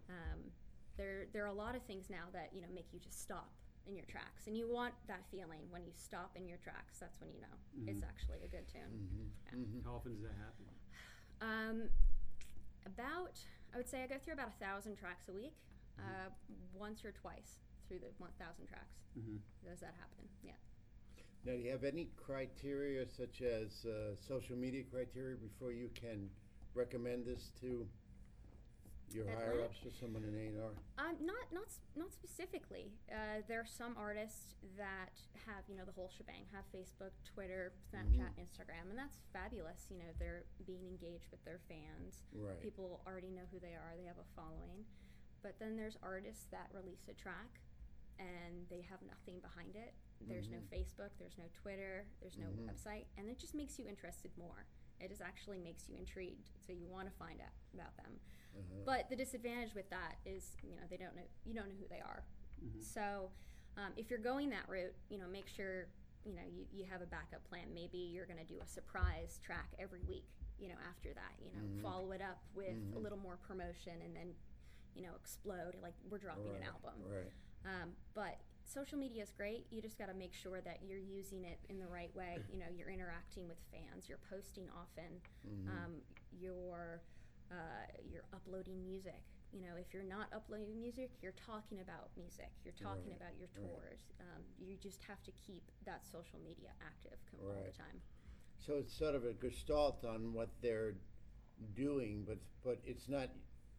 Um, 0.09 0.53
there, 0.97 1.27
there 1.33 1.43
are 1.45 1.49
a 1.49 1.57
lot 1.57 1.75
of 1.75 1.83
things 1.83 2.11
now 2.11 2.29
that 2.33 2.51
you 2.53 2.61
know 2.61 2.69
make 2.75 2.87
you 2.93 3.01
just 3.01 3.23
stop 3.23 3.51
in 3.87 3.97
your 3.97 4.05
tracks, 4.07 4.47
and 4.47 4.57
you 4.57 4.69
want 4.69 4.95
that 5.09 5.25
feeling 5.31 5.61
when 5.71 5.85
you 5.85 5.93
stop 5.95 6.37
in 6.37 6.47
your 6.47 6.59
tracks. 6.59 6.99
That's 7.01 7.21
when 7.21 7.31
you 7.31 7.41
know 7.41 7.57
it's 7.91 8.03
actually 8.03 8.39
a 8.45 8.49
good 8.49 8.69
tune. 8.69 9.33
How 9.85 9.97
often 9.97 10.15
does 10.15 10.23
that 10.23 10.37
happen? 10.37 10.65
Um, 11.41 11.89
about, 12.87 13.39
I 13.75 13.77
would 13.77 13.89
say 13.89 14.03
I 14.03 14.07
go 14.07 14.17
through 14.23 14.35
about 14.35 14.49
a 14.49 14.65
thousand 14.65 14.97
tracks 14.97 15.29
a 15.29 15.33
week, 15.33 15.57
uh, 15.99 16.31
once 16.75 17.05
or 17.05 17.13
twice 17.13 17.61
through 17.89 18.01
the 18.01 18.13
one 18.19 18.31
thousand 18.39 18.67
tracks. 18.69 18.97
Does 19.67 19.81
that 19.81 19.95
happen? 19.99 20.29
Yeah. 20.43 20.53
Now, 21.45 21.53
do 21.53 21.59
you 21.59 21.71
have 21.71 21.85
any 21.85 22.09
criteria 22.17 23.07
such 23.09 23.43
as 23.43 23.87
uh, 23.87 24.15
social 24.17 24.57
media 24.57 24.85
criteria 24.85 25.37
before 25.37 25.73
you 25.73 25.89
can 25.95 26.29
recommend 26.75 27.25
this 27.27 27.51
to 27.61 27.87
your 29.15 29.27
Atlantic? 29.27 29.47
higher 29.47 29.65
ups 29.65 29.81
or 29.85 29.93
someone 29.93 30.23
in 30.23 30.35
A&R? 30.35 30.71
Um, 30.99 31.17
not 31.21 31.51
not 31.51 31.69
not 31.97 32.13
specifically. 32.13 32.93
Uh, 33.11 33.43
there 33.49 33.61
are 33.61 33.69
some 33.69 33.95
artists 33.99 34.55
that 34.77 35.15
have 35.47 35.67
you 35.69 35.77
know 35.77 35.85
the 35.85 35.97
whole 35.97 36.11
shebang, 36.11 36.47
have 36.55 36.65
Facebook, 36.71 37.15
Twitter, 37.27 37.73
Snapchat, 37.91 38.39
Instagram, 38.39 38.91
and 38.91 38.99
that's 38.99 39.19
fabulous. 39.33 39.91
You 39.91 39.99
know 39.99 40.11
they're 40.19 40.45
being 40.67 40.87
engaged 40.87 41.27
with 41.31 41.43
their 41.45 41.61
fans. 41.69 42.23
Right. 42.35 42.61
People 42.63 43.03
already 43.07 43.31
know 43.31 43.47
who 43.51 43.59
they 43.59 43.75
are. 43.75 43.97
They 43.99 44.07
have 44.07 44.21
a 44.21 44.29
following. 44.37 44.87
But 45.43 45.57
then 45.59 45.77
there's 45.77 45.97
artists 46.05 46.47
that 46.53 46.69
release 46.77 47.09
a 47.09 47.17
track, 47.17 47.65
and 48.21 48.69
they 48.69 48.85
have 48.85 49.01
nothing 49.01 49.41
behind 49.41 49.73
it. 49.73 49.97
There's 50.29 50.51
no 50.53 50.61
Facebook, 50.69 51.17
there's 51.19 51.39
no 51.39 51.49
Twitter, 51.57 52.05
there's 52.21 52.37
no 52.37 52.53
website, 52.69 53.09
and 53.17 53.29
it 53.31 53.39
just 53.39 53.55
makes 53.55 53.79
you 53.79 53.89
interested 53.89 54.31
more. 54.37 54.69
It 55.01 55.09
just 55.09 55.23
actually 55.23 55.57
makes 55.57 55.89
you 55.89 55.97
intrigued, 55.97 56.51
so 56.61 56.77
you 56.77 56.87
want 56.93 57.09
to 57.09 57.15
find 57.17 57.41
out 57.41 57.57
about 57.73 57.97
them. 57.97 58.21
But 58.85 59.09
the 59.11 59.17
disadvantage 59.17 59.75
with 59.75 59.89
that 59.91 60.17
is, 60.25 60.57
you 60.63 60.75
know, 60.77 60.83
they 60.91 60.97
don't 60.97 61.15
know 61.17 61.23
you 61.45 61.55
don't 61.55 61.69
know 61.69 61.79
who 61.81 61.89
they 61.89 62.01
are. 62.01 62.25
So 62.83 63.31
um, 63.77 63.93
if 63.97 64.11
you're 64.11 64.19
going 64.19 64.51
that 64.51 64.69
route, 64.69 64.95
you 65.09 65.19
know, 65.19 65.29
make 65.31 65.49
sure 65.49 65.87
you 66.25 66.35
know 66.35 66.43
you, 66.51 66.67
you 66.73 66.85
have 66.91 67.01
a 67.03 67.07
backup 67.07 67.43
plan. 67.49 67.73
Maybe 67.73 67.99
you're 67.99 68.27
going 68.27 68.39
to 68.39 68.45
do 68.45 68.59
a 68.63 68.67
surprise 68.67 69.41
track 69.45 69.69
every 69.79 70.03
week. 70.09 70.25
You 70.59 70.69
know, 70.69 70.75
after 70.91 71.09
that, 71.15 71.33
you 71.41 71.51
know, 71.53 71.65
follow 71.83 72.13
it 72.13 72.21
up 72.21 72.43
with 72.55 72.77
a 72.95 72.99
little 72.99 73.17
more 73.19 73.39
promotion, 73.49 73.95
and 74.05 74.15
then 74.15 74.35
you 74.95 75.03
know 75.03 75.15
explode 75.17 75.77
like 75.83 75.95
we're 76.11 76.19
dropping 76.19 76.53
an 76.57 76.63
album. 76.69 77.01
Right. 77.09 77.33
Um, 77.65 77.91
but 78.15 78.37
social 78.65 78.99
media 78.99 79.23
is 79.23 79.33
great. 79.37 79.67
You 79.71 79.81
just 79.81 79.99
got 79.99 80.09
to 80.09 80.15
make 80.15 80.35
sure 80.35 80.61
that 80.61 80.81
you're 80.87 80.99
using 80.99 81.45
it 81.45 81.59
in 81.69 81.79
the 81.79 81.87
right 81.87 82.15
way. 82.15 82.39
You 82.53 82.59
know, 82.59 82.67
you're 82.77 82.91
interacting 82.91 83.49
with 83.49 83.59
fans. 83.73 84.09
You're 84.09 84.21
posting 84.31 84.69
often. 84.77 85.21
Um, 85.69 85.93
you're 86.39 87.01
uh, 87.51 87.55
you're 88.11 88.25
uploading 88.33 88.83
music. 88.85 89.23
You 89.53 89.61
know, 89.63 89.75
if 89.77 89.93
you're 89.93 90.05
not 90.05 90.29
uploading 90.33 90.79
music, 90.81 91.11
you're 91.21 91.33
talking 91.33 91.81
about 91.81 92.11
music. 92.17 92.51
You're 92.65 92.75
talking 92.75 93.11
Right, 93.11 93.17
about 93.17 93.37
your 93.39 93.49
right. 93.59 93.71
tours. 93.71 94.01
Um, 94.21 94.43
you 94.59 94.77
just 94.77 95.03
have 95.03 95.23
to 95.25 95.33
keep 95.45 95.65
that 95.85 96.07
social 96.07 96.39
media 96.45 96.71
active 96.81 97.19
com- 97.31 97.41
all 97.43 97.55
Right. 97.55 97.65
the 97.73 97.77
time. 97.77 98.01
So 98.59 98.75
it's 98.77 98.93
sort 98.93 99.15
of 99.15 99.25
a 99.25 99.33
gestalt 99.33 100.05
on 100.05 100.33
what 100.33 100.51
they're 100.61 100.95
doing, 101.75 102.25
but 102.25 102.39
but 102.63 102.79
it's 102.85 103.09
not 103.09 103.31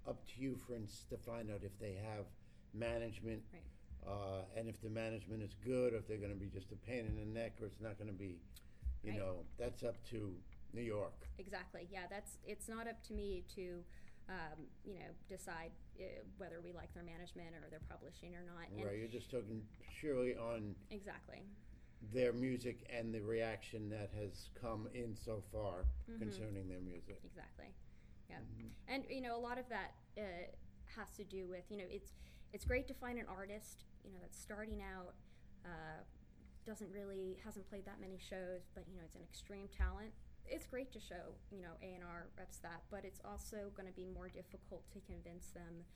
up 0.08 0.26
to 0.28 0.42
you, 0.42 0.56
for 0.58 0.76
instance, 0.76 1.06
to 1.10 1.18
find 1.18 1.50
out 1.52 1.64
if 1.64 1.78
they 1.80 1.94
have 1.94 2.26
management, 2.74 3.44
Right. 3.54 3.64
uh, 4.08 4.42
and 4.56 4.68
if 4.68 4.82
the 4.82 4.90
management 4.90 5.42
is 5.44 5.54
good, 5.64 5.94
or 5.94 5.98
if 5.98 6.08
they're 6.08 6.18
going 6.18 6.34
to 6.34 6.40
be 6.40 6.48
just 6.50 6.72
a 6.72 6.76
pain 6.76 7.06
in 7.06 7.16
the 7.16 7.26
neck, 7.26 7.62
or 7.62 7.68
it's 7.68 7.80
not 7.80 7.98
going 7.98 8.08
to 8.10 8.14
be, 8.18 8.42
you 9.04 9.12
Right. 9.12 9.20
know, 9.20 9.46
that's 9.58 9.84
up 9.84 10.04
to 10.10 10.36
New 10.74 10.82
York. 10.82 11.28
Exactly. 11.38 11.88
Yeah, 11.92 12.06
that's 12.10 12.38
it's 12.46 12.68
not 12.70 12.88
up 12.88 13.02
to 13.08 13.14
me 13.14 13.44
to, 13.56 13.84
um, 14.30 14.66
you 14.86 14.96
know, 14.96 15.12
decide 15.30 15.72
uh, 16.00 16.04
whether 16.38 16.62
we 16.64 16.72
like 16.72 16.94
their 16.94 17.04
management 17.04 17.50
or 17.64 17.70
their 17.70 17.82
publishing 17.90 18.36
or 18.36 18.44
not. 18.46 18.70
And 18.72 18.86
right? 18.86 18.98
You're 18.98 19.08
just 19.08 19.30
talking 19.32 19.62
purely 20.00 20.36
on 20.36 20.76
Exactly. 20.92 21.44
their 22.14 22.34
music 22.34 22.88
and 22.96 23.14
the 23.14 23.22
reaction 23.22 23.90
that 23.90 24.12
has 24.20 24.50
come 24.60 24.88
in 24.94 25.16
so 25.16 25.44
far 25.52 25.86
concerning 26.20 26.68
their 26.68 26.82
music. 26.82 27.20
Exactly. 27.24 27.74
Yeah. 28.30 28.38
And 28.88 29.04
you 29.10 29.22
know, 29.22 29.36
a 29.36 29.40
lot 29.42 29.58
of 29.58 29.66
that 29.70 29.92
uh, 30.18 30.22
has 30.98 31.10
to 31.18 31.24
do 31.24 31.48
with 31.48 31.64
you 31.70 31.78
know, 31.78 31.88
it's 31.90 32.12
it's 32.54 32.66
great 32.66 32.88
to 32.88 32.94
find 32.94 33.18
an 33.18 33.26
artist 33.30 33.86
you 34.04 34.12
know 34.12 34.20
that's 34.22 34.40
starting 34.40 34.82
out, 34.82 35.14
uh, 35.66 36.02
doesn't 36.66 36.92
really 36.92 37.38
hasn't 37.44 37.68
played 37.70 37.86
that 37.86 38.00
many 38.00 38.18
shows, 38.18 38.70
but 38.74 38.84
you 38.90 38.96
know, 38.96 39.04
it's 39.06 39.16
an 39.16 39.22
extreme 39.24 39.68
talent. 39.76 40.12
It's 40.52 40.68
great 40.68 40.92
to 40.92 41.00
show 41.00 41.34
you 41.50 41.62
know 41.64 41.74
A 41.82 41.96
and 41.96 42.04
R 42.04 42.28
reps 42.38 42.58
that, 42.60 42.84
but 42.92 43.06
it's 43.06 43.22
also 43.24 43.72
going 43.76 43.88
to 43.88 43.96
be 43.96 44.06
more 44.06 44.28
difficult 44.28 44.84
to 44.92 45.00
convince 45.08 45.48
them 45.56 45.88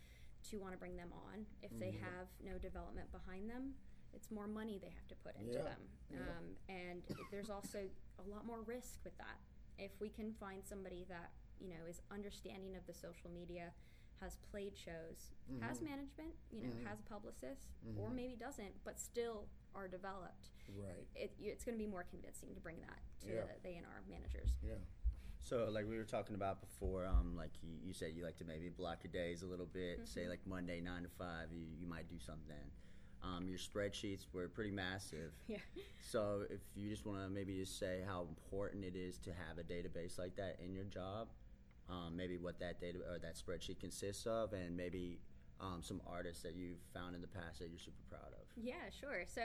to 0.50 0.58
want 0.58 0.74
to 0.74 0.80
bring 0.80 0.96
them 0.96 1.12
on 1.12 1.46
if 1.62 1.72
they 1.78 1.92
mm-hmm. 1.92 2.06
have 2.06 2.28
no 2.40 2.58
development 2.58 3.12
behind 3.12 3.50
them. 3.50 3.76
It's 4.14 4.32
more 4.32 4.48
money 4.48 4.80
they 4.80 4.94
have 4.96 5.08
to 5.12 5.16
put 5.20 5.36
into 5.36 5.60
Yeah. 5.60 5.76
them, 5.76 5.82
um, 6.24 6.46
and 6.70 7.04
there's 7.32 7.50
also 7.50 7.84
a 8.18 8.26
lot 8.32 8.46
more 8.46 8.62
risk 8.64 9.04
with 9.04 9.18
that. 9.18 9.38
If 9.78 9.92
we 10.00 10.08
can 10.08 10.32
find 10.40 10.64
somebody 10.64 11.06
that 11.10 11.32
you 11.60 11.70
know 11.70 11.84
is 11.90 12.02
understanding 12.10 12.76
of 12.80 12.88
the 12.88 12.94
social 12.94 13.30
media, 13.30 13.76
has 14.22 14.38
played 14.52 14.78
shows, 14.78 15.36
has 15.60 15.78
mm-hmm. 15.78 15.92
management, 15.92 16.34
you 16.52 16.64
know, 16.64 16.70
mm-hmm. 16.70 16.88
has 16.88 17.00
a 17.00 17.08
publicist, 17.12 17.68
or 18.00 18.10
maybe 18.10 18.36
doesn't, 18.36 18.74
but 18.84 19.00
still 19.00 19.48
are 19.76 19.88
developed, 19.88 20.50
Right. 20.76 21.06
it, 21.16 21.34
it's 21.40 21.64
going 21.64 21.78
to 21.78 21.84
be 21.84 21.90
more 21.90 22.06
convincing 22.10 22.54
to 22.56 22.62
bring 22.62 22.78
that 22.82 23.00
to 23.28 23.34
Yeah. 23.34 23.42
the 23.62 23.70
A 23.70 23.76
and 23.78 23.86
R 23.86 24.02
managers. 24.10 24.58
Yeah. 24.64 24.76
So, 25.40 25.70
like 25.72 25.88
we 25.88 25.98
were 25.98 26.04
talking 26.06 26.34
about 26.36 26.60
before, 26.62 27.06
um, 27.06 27.36
like 27.36 27.52
you, 27.62 27.70
you 27.84 27.94
said, 27.94 28.14
you 28.16 28.24
like 28.24 28.38
to 28.38 28.46
maybe 28.46 28.70
block 28.70 29.04
your 29.04 29.12
days 29.12 29.44
a 29.44 29.46
little 29.46 29.68
bit. 29.68 29.98
Mm-hmm. 30.00 30.06
Say 30.06 30.28
like 30.28 30.40
Monday 30.48 30.82
nine 30.82 31.04
to 31.04 31.10
five, 31.10 31.50
you, 31.52 31.66
you 31.80 31.86
might 31.88 32.10
do 32.10 32.18
something. 32.20 32.56
Um, 33.24 33.48
your 33.48 33.58
spreadsheets 33.60 34.26
were 34.34 34.48
pretty 34.48 34.72
massive. 34.72 35.34
Yeah. 35.48 35.58
So, 36.00 36.44
if 36.50 36.62
you 36.76 36.90
just 36.90 37.06
want 37.06 37.22
to 37.22 37.30
maybe 37.30 37.56
just 37.58 37.78
say 37.78 38.02
how 38.08 38.22
important 38.28 38.86
it 38.86 38.96
is 38.96 39.20
to 39.20 39.32
have 39.32 39.58
a 39.60 39.64
database 39.64 40.18
like 40.18 40.36
that 40.38 40.58
in 40.64 40.74
your 40.74 40.86
job, 40.86 41.28
um, 41.90 42.16
maybe 42.16 42.38
what 42.38 42.60
that 42.60 42.80
data 42.82 43.00
or 43.12 43.20
that 43.20 43.36
spreadsheet 43.36 43.80
consists 43.80 44.26
of, 44.26 44.54
and 44.54 44.76
maybe 44.76 45.20
um, 45.60 45.82
some 45.82 46.02
artists 46.08 46.44
that 46.44 46.56
you've 46.56 46.80
found 46.94 47.16
in 47.16 47.22
the 47.22 47.28
past 47.28 47.60
that 47.60 47.70
you're 47.70 47.80
super 47.80 48.04
proud 48.10 48.32
of. 48.34 48.44
Yeah, 48.56 48.90
sure. 48.92 49.24
So, 49.28 49.44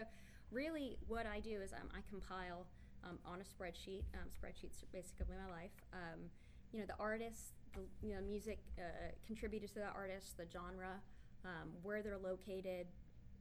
really, 0.51 0.99
what 1.07 1.27
I 1.27 1.41
do 1.41 1.61
is 1.63 1.73
um, 1.73 1.89
I 1.95 2.01
compile 2.09 2.67
um, 3.05 3.19
on 3.25 3.41
a 3.41 3.45
spreadsheet. 3.45 4.03
Um, 4.15 4.29
spreadsheets 4.31 4.83
are 4.83 4.91
basically 4.93 5.27
my 5.31 5.51
life. 5.51 5.75
Um, 5.93 6.31
you 6.73 6.81
know, 6.81 6.87
the 6.87 6.99
artists, 6.99 7.53
the 7.75 7.81
you 8.07 8.15
know, 8.15 8.21
music 8.23 8.59
uh, 8.79 8.83
contributed 9.27 9.69
to 9.75 9.81
the 9.81 9.91
artist, 9.95 10.37
the 10.37 10.47
genre, 10.53 11.01
um, 11.45 11.71
where 11.83 12.03
they're 12.03 12.19
located, 12.19 12.87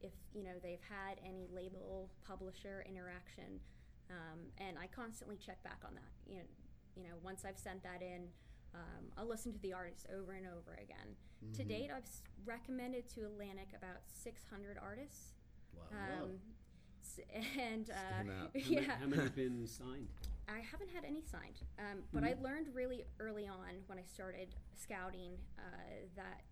if 0.02 0.12
you 0.34 0.42
know 0.42 0.56
they've 0.62 0.82
had 0.88 1.20
any 1.24 1.46
label 1.54 2.08
publisher 2.26 2.84
interaction, 2.88 3.60
and 4.58 4.76
I 4.78 4.88
constantly 4.88 5.36
check 5.36 5.62
back 5.62 5.78
on 5.86 5.94
that. 5.94 6.10
You 6.26 6.38
know, 6.38 6.48
you 6.96 7.02
know, 7.04 7.14
once 7.22 7.44
I've 7.44 7.58
sent 7.58 7.82
that 7.82 8.02
in. 8.02 8.28
Um, 8.74 9.06
I'll 9.18 9.28
listen 9.28 9.52
to 9.52 9.58
the 9.60 9.72
artist 9.72 10.06
over 10.16 10.32
and 10.32 10.46
over 10.46 10.78
again. 10.82 11.16
To 11.56 11.64
date, 11.64 11.90
I've 11.94 12.04
recommended 12.44 13.08
to 13.14 13.22
Atlantic 13.24 13.68
about 13.76 13.98
600 14.06 14.76
artists. 14.80 15.32
Wow. 15.74 16.22
Um, 16.22 16.30
s- 17.02 17.20
and 17.58 17.90
uh, 17.90 17.94
Stand 17.94 18.30
out. 18.30 18.50
How 18.54 18.60
many, 18.60 18.86
yeah, 18.86 18.96
how 19.00 19.06
many 19.06 19.22
have 19.22 19.34
been 19.34 19.66
signed? 19.66 20.08
I 20.48 20.60
haven't 20.60 20.90
had 20.90 21.04
any 21.04 21.22
signed, 21.22 21.62
um, 21.78 22.02
but 22.12 22.24
I 22.24 22.34
learned 22.42 22.68
really 22.74 23.04
early 23.20 23.46
on 23.48 23.82
when 23.86 23.98
I 23.98 24.02
started 24.02 24.48
scouting 24.76 25.38
uh, 25.58 25.62
that 26.16 26.42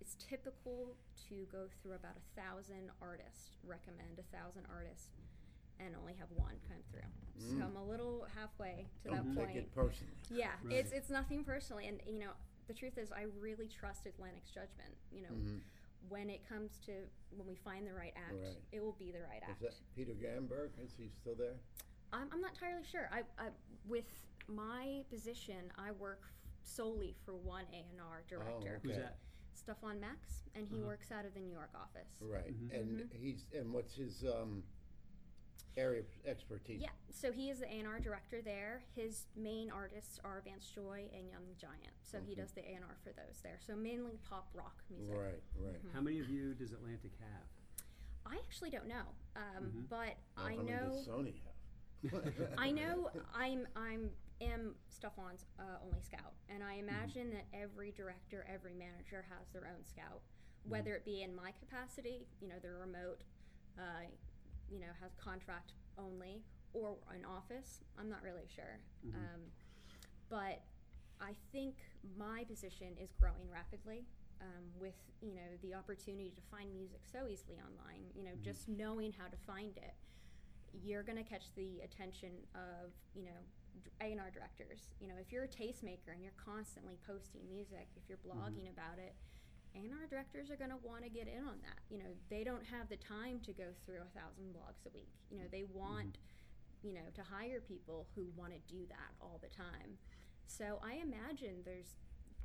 it's 0.00 0.14
typical 0.14 0.94
to 1.28 1.46
go 1.52 1.66
through 1.82 1.94
about 1.94 2.14
a 2.16 2.40
thousand 2.40 2.90
artists, 3.02 3.56
recommend 3.66 4.18
a 4.18 4.36
thousand 4.36 4.64
artists, 4.72 5.08
and 5.84 5.96
only 5.96 6.14
have 6.14 6.28
one 6.36 6.54
come 6.68 6.78
through. 6.90 7.08
So 7.38 7.64
I'm 7.64 7.76
a 7.76 7.84
little 7.84 8.26
halfway 8.36 8.86
to 9.04 9.08
Don't 9.10 9.34
that 9.34 9.36
take 9.40 9.46
point. 9.46 9.56
it 9.58 9.74
personally. 9.74 10.12
Yeah, 10.30 10.50
Right. 10.62 10.76
it's 10.76 10.92
it's 10.92 11.08
nothing 11.10 11.42
personally, 11.42 11.86
and 11.88 12.00
you 12.06 12.18
know 12.18 12.32
the 12.66 12.74
truth 12.74 12.98
is 12.98 13.10
I 13.12 13.26
really 13.40 13.66
trust 13.66 14.06
Atlantic's 14.06 14.50
judgment. 14.50 14.92
You 15.10 15.22
know, 15.22 15.34
when 16.08 16.28
it 16.28 16.46
comes 16.46 16.78
to 16.86 16.92
when 17.36 17.46
we 17.48 17.54
find 17.56 17.86
the 17.86 17.94
right 17.94 18.12
act, 18.16 18.34
Right. 18.42 18.56
it 18.72 18.80
will 18.82 18.96
be 18.98 19.10
the 19.10 19.20
right 19.22 19.42
Is 19.44 19.48
act. 19.50 19.60
that 19.62 19.74
Peter 19.96 20.12
Ganbarg? 20.12 20.70
Is 20.84 20.94
he 20.98 21.08
still 21.08 21.34
there? 21.34 21.56
I'm, 22.12 22.28
I'm 22.32 22.40
not 22.40 22.52
entirely 22.52 22.84
sure. 22.84 23.08
I, 23.12 23.20
I 23.38 23.48
with 23.88 24.04
my 24.48 25.04
position, 25.10 25.72
I 25.78 25.92
work 25.92 26.20
f- 26.24 26.32
solely 26.62 27.14
for 27.24 27.34
one 27.36 27.64
A 27.72 27.76
and 27.90 28.00
R 28.00 28.22
director, 28.28 28.80
Who's 28.82 28.92
Okay. 28.92 29.00
that? 29.00 29.16
Stefan 29.54 30.00
Max, 30.00 30.42
and 30.54 30.66
he 30.68 30.76
Uh-huh. 30.78 30.86
works 30.88 31.10
out 31.12 31.24
of 31.24 31.32
the 31.34 31.40
New 31.40 31.52
York 31.52 31.70
office. 31.74 32.08
Right. 32.20 32.52
Mhm. 32.52 32.74
And 32.80 33.10
he's 33.12 33.46
and 33.54 33.72
what's 33.72 33.94
his 33.94 34.24
um, 34.24 34.62
area 35.76 36.00
of 36.00 36.06
expertise? 36.26 36.80
Yeah, 36.80 36.88
so 37.10 37.32
he 37.32 37.50
is 37.50 37.60
the 37.60 37.66
A&R 37.66 38.00
director 38.00 38.40
there. 38.42 38.82
His 38.94 39.26
main 39.36 39.70
artists 39.70 40.18
are 40.24 40.42
Vance 40.44 40.70
Joy 40.74 41.08
and 41.16 41.28
Young 41.28 41.44
Giant. 41.58 41.94
So 42.02 42.18
he 42.26 42.34
does 42.34 42.52
the 42.52 42.62
A&R 42.62 42.96
for 43.02 43.10
those 43.12 43.40
there. 43.42 43.58
So 43.64 43.74
mainly 43.76 44.18
pop 44.28 44.48
rock 44.54 44.82
music. 44.90 45.16
Right. 45.16 45.42
Right. 45.56 45.80
How 45.94 46.00
many 46.00 46.20
of 46.20 46.28
you 46.28 46.54
does 46.54 46.72
Atlantic 46.72 47.12
have? 47.20 47.46
I 48.26 48.36
actually 48.36 48.70
don't 48.70 48.86
know, 48.86 49.06
um, 49.36 49.64
Mhm. 49.64 49.88
but 49.88 50.16
Well, 50.36 50.46
I 50.46 50.50
how 50.56 50.62
many 50.62 50.70
know 50.70 50.88
does 50.90 51.08
Sony 51.08 51.34
have? 51.42 52.54
I 52.58 52.70
know 52.70 53.10
I'm 53.34 53.66
I'm 53.76 54.10
am 54.40 54.74
Stefan's 54.88 55.44
uh, 55.58 55.78
only 55.84 56.00
scout, 56.00 56.32
and 56.48 56.62
I 56.64 56.74
imagine 56.74 57.30
that 57.30 57.46
every 57.52 57.90
director, 57.92 58.46
every 58.48 58.72
manager 58.74 59.22
has 59.28 59.48
their 59.52 59.66
own 59.66 59.84
scout, 59.84 60.22
whether 60.64 60.94
it 60.94 61.04
be 61.04 61.22
in 61.22 61.34
my 61.34 61.52
capacity, 61.52 62.26
you 62.40 62.48
know, 62.48 62.54
they're 62.62 62.78
remote, 62.78 63.22
uh, 63.78 64.06
you 64.70 64.78
know, 64.80 64.92
has 65.02 65.12
contract 65.16 65.72
only, 65.98 66.42
or 66.72 66.96
an 67.12 67.24
office. 67.24 67.80
I'm 67.98 68.08
not 68.08 68.22
really 68.22 68.46
sure, 68.54 68.78
um, 69.16 69.40
but 70.28 70.62
I 71.20 71.32
think 71.52 71.74
my 72.16 72.44
position 72.44 72.96
is 73.02 73.12
growing 73.20 73.50
rapidly. 73.52 74.04
Um, 74.40 74.64
with 74.80 74.96
you 75.20 75.34
know 75.34 75.50
the 75.60 75.74
opportunity 75.74 76.32
to 76.34 76.40
find 76.50 76.72
music 76.72 77.00
so 77.04 77.28
easily 77.28 77.58
online, 77.60 78.08
you 78.16 78.24
know, 78.24 78.32
just 78.40 78.68
knowing 78.72 79.12
how 79.12 79.28
to 79.28 79.36
find 79.46 79.76
it, 79.76 79.92
you're 80.82 81.02
going 81.02 81.18
to 81.18 81.28
catch 81.28 81.52
the 81.56 81.80
attention 81.84 82.32
of 82.54 82.88
you 83.14 83.24
know 83.28 83.36
A 84.00 84.12
and 84.12 84.20
R 84.20 84.30
directors. 84.32 84.88
You 84.98 85.08
know, 85.08 85.16
if 85.20 85.30
you're 85.30 85.44
a 85.44 85.48
tastemaker 85.48 86.14
and 86.16 86.22
you're 86.24 86.38
constantly 86.42 86.96
posting 87.06 87.42
music, 87.52 87.88
if 88.00 88.08
you're 88.08 88.16
blogging 88.24 88.72
about 88.72 88.96
it, 88.96 89.12
and 89.74 89.92
our 89.92 90.06
directors 90.08 90.50
are 90.50 90.56
going 90.56 90.70
to 90.70 90.76
want 90.82 91.04
to 91.04 91.10
get 91.10 91.28
in 91.28 91.42
on 91.44 91.58
that. 91.62 91.78
You 91.90 91.98
know, 91.98 92.10
they 92.28 92.44
don't 92.44 92.64
have 92.66 92.88
the 92.88 92.96
time 92.96 93.40
to 93.46 93.52
go 93.52 93.68
through 93.84 94.02
a 94.02 94.10
thousand 94.18 94.52
blogs 94.54 94.86
a 94.86 94.90
week. 94.94 95.12
You 95.30 95.38
know, 95.38 95.46
they 95.50 95.64
want 95.72 96.18
you 96.82 96.94
know 96.94 97.08
to 97.14 97.22
hire 97.22 97.60
people 97.60 98.06
who 98.14 98.26
want 98.36 98.52
to 98.52 98.60
do 98.72 98.86
that 98.88 99.12
all 99.20 99.38
the 99.42 99.48
time. 99.48 99.98
So 100.46 100.80
I 100.82 100.94
imagine 100.94 101.62
there's 101.64 101.94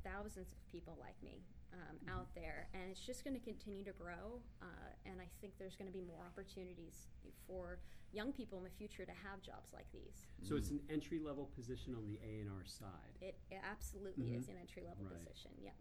thousands 0.04 0.52
of 0.52 0.58
people 0.70 0.96
like 1.00 1.16
me 1.24 1.42
um, 1.72 1.96
out 2.08 2.28
there, 2.34 2.68
and 2.74 2.84
it's 2.90 3.00
just 3.00 3.24
going 3.24 3.34
to 3.34 3.42
continue 3.44 3.82
to 3.84 3.92
grow. 3.92 4.38
Uh, 4.62 4.66
and 5.04 5.20
I 5.20 5.26
think 5.40 5.54
there's 5.58 5.74
going 5.74 5.90
to 5.90 5.92
be 5.96 6.04
more 6.04 6.22
opportunities 6.24 7.08
for 7.48 7.78
young 8.12 8.30
people 8.32 8.56
in 8.58 8.64
the 8.64 8.70
future 8.70 9.04
to 9.04 9.10
have 9.26 9.42
jobs 9.42 9.72
like 9.74 9.90
these. 9.92 10.26
So 10.42 10.54
it's 10.54 10.70
an 10.70 10.80
entry 10.88 11.18
level 11.18 11.50
position 11.56 11.94
on 11.94 12.06
the 12.06 12.16
A 12.22 12.40
and 12.40 12.48
R 12.48 12.64
side. 12.64 13.18
It, 13.20 13.34
it 13.50 13.58
absolutely 13.68 14.26
Mhm. 14.30 14.38
is 14.38 14.48
an 14.48 14.54
entry 14.60 14.82
level 14.86 15.04
Right. 15.04 15.18
position. 15.18 15.50
Yeah. 15.60 15.72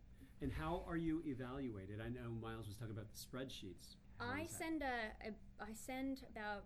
And 0.41 0.51
how 0.51 0.83
are 0.87 0.97
you 0.97 1.21
evaluated? 1.25 2.01
I 2.01 2.09
know 2.09 2.29
Miles 2.41 2.67
was 2.67 2.75
talking 2.75 2.91
about 2.91 3.07
the 3.09 3.17
spreadsheets. 3.17 3.95
How 4.19 4.27
I 4.33 4.45
send 4.47 4.81
a, 4.81 5.27
a 5.27 5.31
I 5.61 5.73
send 5.73 6.23
about 6.31 6.65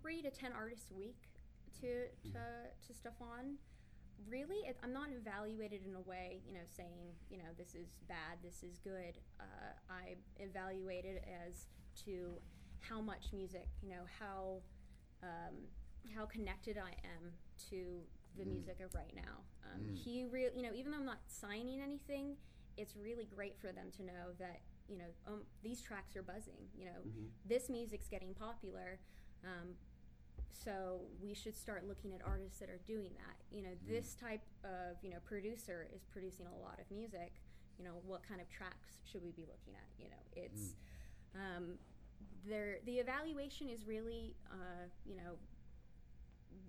three 0.00 0.22
to 0.22 0.30
ten 0.30 0.52
artists 0.52 0.90
a 0.90 0.94
week 0.94 1.16
to 1.80 2.06
to 2.30 2.38
to 2.86 2.94
Stefan. 2.94 3.56
Really, 4.28 4.58
it, 4.68 4.76
I'm 4.84 4.92
not 4.92 5.08
evaluated 5.10 5.80
in 5.84 5.94
a 5.96 6.00
way, 6.00 6.42
you 6.46 6.54
know, 6.54 6.64
saying 6.76 7.12
you 7.30 7.38
know 7.38 7.50
this 7.58 7.74
is 7.74 7.88
bad, 8.08 8.38
this 8.42 8.62
is 8.62 8.78
good. 8.78 9.18
Uh, 9.40 9.72
I 9.90 10.16
evaluate 10.38 11.04
it 11.04 11.24
as 11.46 11.66
to 12.04 12.34
how 12.80 13.00
much 13.00 13.32
music, 13.32 13.68
you 13.82 13.90
know, 13.90 14.04
how 14.18 14.60
um, 15.22 15.54
how 16.14 16.26
connected 16.26 16.78
I 16.78 16.92
am 17.04 17.32
to 17.70 18.00
the 18.36 18.44
music 18.44 18.80
of 18.84 18.94
right 18.94 19.12
now. 19.14 19.44
Um, 19.64 19.94
He 19.94 20.24
really, 20.24 20.56
you 20.56 20.62
know, 20.62 20.74
even 20.74 20.92
though 20.92 20.98
I'm 20.98 21.06
not 21.06 21.20
signing 21.26 21.80
anything, 21.80 22.36
it's 22.76 22.96
really 22.96 23.28
great 23.34 23.58
for 23.60 23.72
them 23.72 23.86
to 23.96 24.02
know 24.02 24.32
that 24.38 24.60
you 24.88 24.98
know 24.98 25.10
um, 25.26 25.42
these 25.62 25.80
tracks 25.80 26.16
are 26.16 26.22
buzzing. 26.22 26.68
You 26.76 26.86
know, 26.86 26.98
this 27.46 27.68
music's 27.68 28.08
getting 28.08 28.34
popular. 28.34 28.98
Um, 29.44 29.74
so 30.52 31.00
we 31.20 31.34
should 31.34 31.56
start 31.56 31.88
looking 31.88 32.14
at 32.14 32.20
artists 32.24 32.58
that 32.60 32.68
are 32.68 32.80
doing 32.86 33.10
that. 33.16 33.36
You 33.50 33.62
know, 33.62 33.74
this 33.88 34.14
type 34.14 34.42
of 34.64 34.96
you 35.02 35.10
know 35.10 35.18
producer 35.24 35.88
is 35.94 36.04
producing 36.04 36.46
a 36.46 36.62
lot 36.62 36.78
of 36.80 36.90
music. 36.90 37.32
You 37.78 37.84
know, 37.84 37.92
what 38.06 38.22
kind 38.26 38.40
of 38.40 38.48
tracks 38.48 38.98
should 39.04 39.22
we 39.24 39.32
be 39.32 39.42
looking 39.42 39.74
at? 39.74 39.88
You 39.98 40.10
know, 40.10 40.22
it's 40.36 40.74
um, 41.34 41.78
there. 42.46 42.78
The 42.86 42.98
evaluation 42.98 43.68
is 43.68 43.86
really 43.86 44.34
uh, 44.50 44.86
you 45.04 45.16
know 45.16 45.36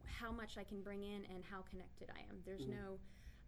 how 0.06 0.32
much 0.32 0.58
I 0.58 0.64
can 0.64 0.82
bring 0.82 1.04
in 1.04 1.26
and 1.34 1.44
how 1.50 1.62
connected 1.70 2.10
I 2.10 2.22
am. 2.30 2.38
There's 2.46 2.66
no, 2.68 2.98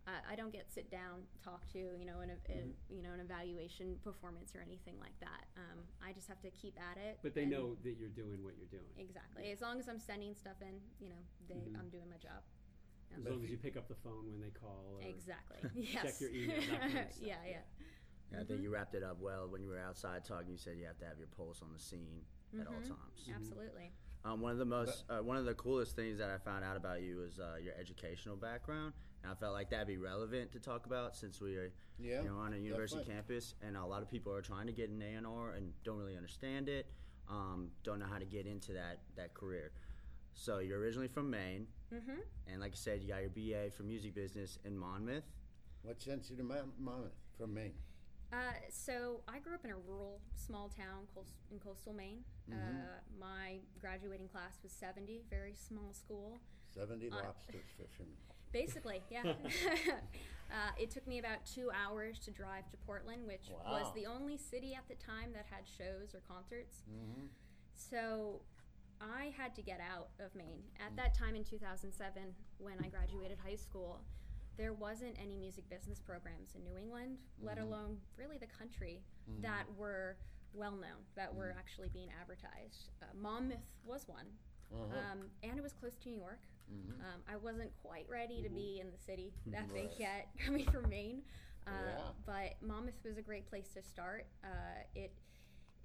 uh, 0.07 0.11
I 0.29 0.35
don't 0.35 0.51
get 0.53 0.69
sit 0.71 0.89
down, 0.91 1.23
talk 1.43 1.65
to, 1.73 1.79
you 1.97 2.05
know, 2.05 2.19
an, 2.21 2.29
ev- 2.29 2.37
Mm-hmm. 2.49 2.69
a- 2.69 2.93
you 2.95 3.01
know, 3.01 3.11
an 3.13 3.19
evaluation 3.19 3.97
performance 4.03 4.53
or 4.55 4.61
anything 4.61 4.95
like 4.99 5.17
that. 5.19 5.45
Um, 5.57 5.79
I 6.05 6.13
just 6.13 6.27
have 6.27 6.39
to 6.41 6.51
keep 6.51 6.75
at 6.79 6.97
it. 6.97 7.17
But 7.23 7.33
they 7.33 7.45
know 7.45 7.75
that 7.83 7.95
you're 7.97 8.09
doing 8.13 8.43
what 8.43 8.53
you're 8.57 8.69
doing. 8.69 8.93
exactly. 8.97 9.51
As 9.51 9.61
long 9.61 9.79
as 9.79 9.87
I'm 9.89 9.99
sending 9.99 10.35
stuff 10.35 10.57
in, 10.61 10.79
you 10.99 11.09
know, 11.09 11.21
they, 11.49 11.55
Mhm. 11.55 11.79
I'm 11.79 11.89
doing 11.89 12.09
my 12.09 12.17
job. 12.17 12.43
As 13.17 13.23
long 13.23 13.43
as 13.43 13.49
you 13.49 13.57
pick 13.57 13.77
up 13.77 13.87
the 13.87 13.95
phone 13.95 14.29
when 14.29 14.41
they 14.41 14.49
call. 14.51 14.99
Or 14.99 15.01
Exactly. 15.07 15.57
yes. 15.75 16.03
Check 16.03 16.21
your 16.21 16.29
email, 16.31 16.59
kind 16.79 16.97
of 16.97 17.11
stuff. 17.13 17.25
yeah, 17.25 17.35
yeah. 17.47 17.61
Yeah, 18.31 18.41
I 18.41 18.43
think 18.43 18.61
you 18.61 18.69
wrapped 18.71 18.95
it 18.95 19.03
up 19.03 19.19
well 19.21 19.47
when 19.47 19.61
you 19.61 19.69
were 19.69 19.79
outside 19.79 20.25
talking. 20.25 20.49
You 20.51 20.57
said 20.57 20.77
you 20.77 20.85
have 20.85 20.97
to 20.99 21.05
have 21.05 21.17
your 21.17 21.27
pulse 21.37 21.61
on 21.61 21.71
the 21.73 21.79
scene 21.79 22.25
at 22.59 22.67
all 22.67 22.73
Mhm. 22.73 22.87
times. 22.89 23.29
Absolutely. 23.33 23.91
Um, 24.25 24.41
one 24.41 24.51
of 24.51 24.57
the 24.57 24.65
most, 24.65 25.03
uh, 25.09 25.19
one 25.19 25.37
of 25.37 25.45
the 25.45 25.53
coolest 25.53 25.95
things 25.95 26.17
that 26.17 26.29
I 26.31 26.39
found 26.39 26.63
out 26.65 26.75
about 26.75 27.03
you 27.03 27.21
is 27.21 27.39
uh, 27.39 27.57
your 27.61 27.75
educational 27.75 28.35
background, 28.35 28.93
and 29.25 29.31
I 29.31 29.35
felt 29.39 29.53
like 29.53 29.71
that'd 29.71 29.87
be 29.87 29.97
relevant 29.97 30.51
to 30.51 30.59
talk 30.59 30.85
about 30.85 31.15
since 31.15 31.41
we 31.41 31.55
are, 31.55 31.71
Yeah, 31.97 32.21
you 32.21 32.29
know, 32.29 32.37
on 32.37 32.53
a 32.53 32.57
university 32.57 32.99
definitely. 32.99 33.15
campus, 33.33 33.55
and 33.65 33.75
a 33.75 33.83
lot 33.85 34.01
of 34.03 34.09
people 34.09 34.31
are 34.33 34.41
trying 34.41 34.67
to 34.67 34.73
get 34.73 34.89
an 34.89 35.01
A 35.01 35.15
and 35.15 35.25
R 35.25 35.53
and 35.53 35.73
don't 35.83 35.97
really 35.97 36.15
understand 36.15 36.69
it, 36.69 36.85
um, 37.27 37.71
don't 37.83 37.97
know 37.99 38.05
how 38.05 38.19
to 38.19 38.25
get 38.25 38.45
into 38.45 38.73
that 38.73 38.99
that 39.15 39.33
career. 39.33 39.71
So 40.35 40.59
you're 40.59 40.79
originally 40.79 41.07
from 41.07 41.29
Maine, 41.29 41.67
Mm-hmm. 41.93 42.19
and 42.51 42.59
like 42.61 42.73
I 42.73 42.75
said, 42.75 43.01
you 43.01 43.07
got 43.07 43.21
your 43.21 43.29
BA 43.29 43.71
for 43.71 43.83
music 43.83 44.13
business 44.13 44.59
in 44.65 44.77
Monmouth. 44.77 45.23
What 45.83 46.01
sent 46.01 46.29
you 46.29 46.35
to 46.37 46.43
Monmouth 46.43 47.13
from 47.37 47.53
Maine? 47.53 47.73
Uh, 48.33 48.37
so 48.69 49.21
I 49.27 49.39
grew 49.39 49.53
up 49.53 49.63
in 49.65 49.71
a 49.71 49.77
rural, 49.77 50.19
small 50.35 50.67
town 50.67 51.05
in 51.51 51.59
coastal 51.59 51.93
Maine. 51.93 52.23
Uh, 52.51 52.55
my 53.19 53.59
graduating 53.79 54.27
class 54.27 54.59
was 54.61 54.71
70, 54.71 55.21
very 55.29 55.53
small 55.53 55.93
school. 55.93 56.37
70 56.73 57.09
Uh, 57.11 57.15
lobsters 57.15 57.69
fishing. 57.77 58.07
Basically, 58.55 59.01
yeah. 59.11 59.23
uh, 60.49 60.71
it 60.79 60.89
took 60.89 61.05
me 61.07 61.19
about 61.19 61.45
two 61.45 61.69
hours 61.75 62.19
to 62.19 62.31
drive 62.31 62.69
to 62.71 62.77
Portland, 62.85 63.27
which 63.27 63.51
was 63.65 63.91
the 63.93 64.05
only 64.05 64.37
city 64.37 64.73
at 64.73 64.87
the 64.87 64.95
time 64.95 65.33
that 65.33 65.45
had 65.51 65.67
shows 65.67 66.15
or 66.15 66.21
concerts. 66.25 66.77
So 67.75 68.41
I 69.01 69.33
had 69.37 69.53
to 69.55 69.61
get 69.61 69.81
out 69.81 70.07
of 70.23 70.33
Maine. 70.35 70.63
At 70.79 70.95
that 70.95 71.13
time 71.13 71.35
in 71.35 71.43
2007, 71.43 72.23
when 72.59 72.75
I 72.83 72.87
graduated 72.87 73.37
high 73.45 73.57
school, 73.57 73.99
there 74.57 74.71
wasn't 74.71 75.17
any 75.21 75.35
music 75.35 75.69
business 75.69 75.99
programs 75.99 76.55
in 76.55 76.63
New 76.63 76.77
England, 76.77 77.17
let 77.41 77.57
alone 77.59 77.97
really 78.17 78.37
the 78.37 78.47
country, 78.47 79.01
that 79.41 79.65
were 79.77 80.15
well 80.53 80.71
known, 80.77 81.03
that 81.17 81.33
were 81.35 81.53
actually 81.59 81.89
being 81.89 82.07
advertised. 82.21 82.87
Uh, 83.01 83.07
Monmouth 83.21 83.67
was 83.83 84.07
one, 84.07 84.27
um, 85.11 85.19
and 85.43 85.57
it 85.57 85.61
was 85.61 85.73
close 85.73 85.95
to 85.97 86.09
New 86.09 86.15
York. 86.17 86.39
Um, 86.71 87.21
I 87.31 87.35
wasn't 87.35 87.71
quite 87.83 88.05
ready 88.09 88.41
to 88.41 88.49
be 88.49 88.79
in 88.81 88.89
the 88.91 88.97
city 88.97 89.33
that 89.47 89.71
big 89.73 89.89
yet, 89.97 90.29
coming 90.45 90.65
from 90.65 90.89
Maine. 90.89 91.21
Uh, 91.67 91.71
Yeah. 91.71 92.01
But 92.25 92.67
Monmouth 92.67 92.99
was 93.03 93.17
a 93.17 93.21
great 93.21 93.47
place 93.49 93.69
to 93.73 93.81
start. 93.81 94.27
Uh, 94.43 94.83
it 94.95 95.11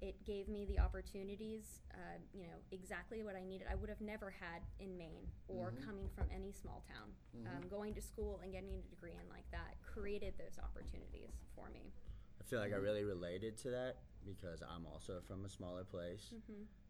it 0.01 0.15
gave 0.25 0.47
me 0.49 0.65
the 0.65 0.79
opportunities, 0.79 1.81
uh, 1.93 2.17
you 2.33 2.41
know, 2.41 2.57
exactly 2.71 3.21
what 3.21 3.35
I 3.35 3.43
needed. 3.45 3.67
I 3.69 3.75
would 3.75 3.87
have 3.89 4.01
never 4.01 4.31
had 4.31 4.63
in 4.79 4.97
Maine 4.97 5.27
or 5.47 5.73
coming 5.85 6.09
from 6.15 6.25
any 6.33 6.51
small 6.51 6.83
town. 6.89 7.11
Um, 7.45 7.69
going 7.69 7.93
to 7.93 8.01
school 8.01 8.39
and 8.41 8.51
getting 8.51 8.73
a 8.73 8.81
degree 8.89 9.11
in 9.11 9.29
like 9.29 9.45
that 9.51 9.75
created 9.83 10.33
those 10.39 10.57
opportunities 10.57 11.29
for 11.55 11.69
me. 11.69 11.93
I 12.39 12.43
feel 12.49 12.59
like 12.59 12.73
I 12.73 12.77
really 12.77 13.03
related 13.03 13.57
to 13.59 13.69
that 13.69 13.97
because 14.25 14.63
I'm 14.63 14.87
also 14.87 15.21
from 15.27 15.45
a 15.45 15.49
smaller 15.49 15.83
place. 15.83 16.33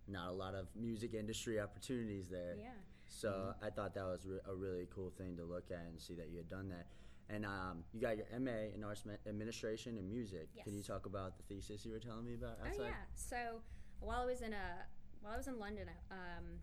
Not 0.08 0.30
a 0.30 0.32
lot 0.34 0.56
of 0.56 0.68
music 0.74 1.14
industry 1.14 1.60
opportunities 1.60 2.30
there. 2.30 2.56
Yeah. 2.58 2.70
So 3.12 3.54
I 3.62 3.70
thought 3.70 3.94
that 3.96 4.06
was 4.06 4.26
re- 4.26 4.40
a 4.48 4.56
really 4.56 4.88
cool 4.94 5.12
thing 5.18 5.36
to 5.36 5.44
look 5.44 5.70
at 5.70 5.86
and 5.88 6.00
see 6.00 6.16
that 6.16 6.30
you 6.32 6.38
had 6.38 6.50
done 6.50 6.70
that. 6.70 6.88
And 7.30 7.46
um, 7.46 7.84
you 7.94 8.02
got 8.02 8.18
your 8.18 8.26
MA 8.40 8.74
in 8.74 8.84
Arts 8.84 9.04
Administration 9.28 9.98
and 9.98 10.10
Music. 10.10 10.50
Can 10.64 10.74
you 10.76 10.82
talk 10.84 11.06
about 11.06 11.38
the 11.38 11.44
thesis 11.44 11.86
you 11.86 11.92
were 11.92 12.00
telling 12.00 12.26
me 12.26 12.34
about 12.34 12.58
Oh 12.64 12.84
yeah. 12.84 13.04
So 13.14 13.62
while 14.00 14.22
I 14.22 14.26
was 14.26 14.42
in 14.42 14.54
a 14.54 14.88
while 15.22 15.34
I 15.34 15.38
was 15.38 15.48
in 15.48 15.60
London, 15.60 15.88
um, 16.10 16.60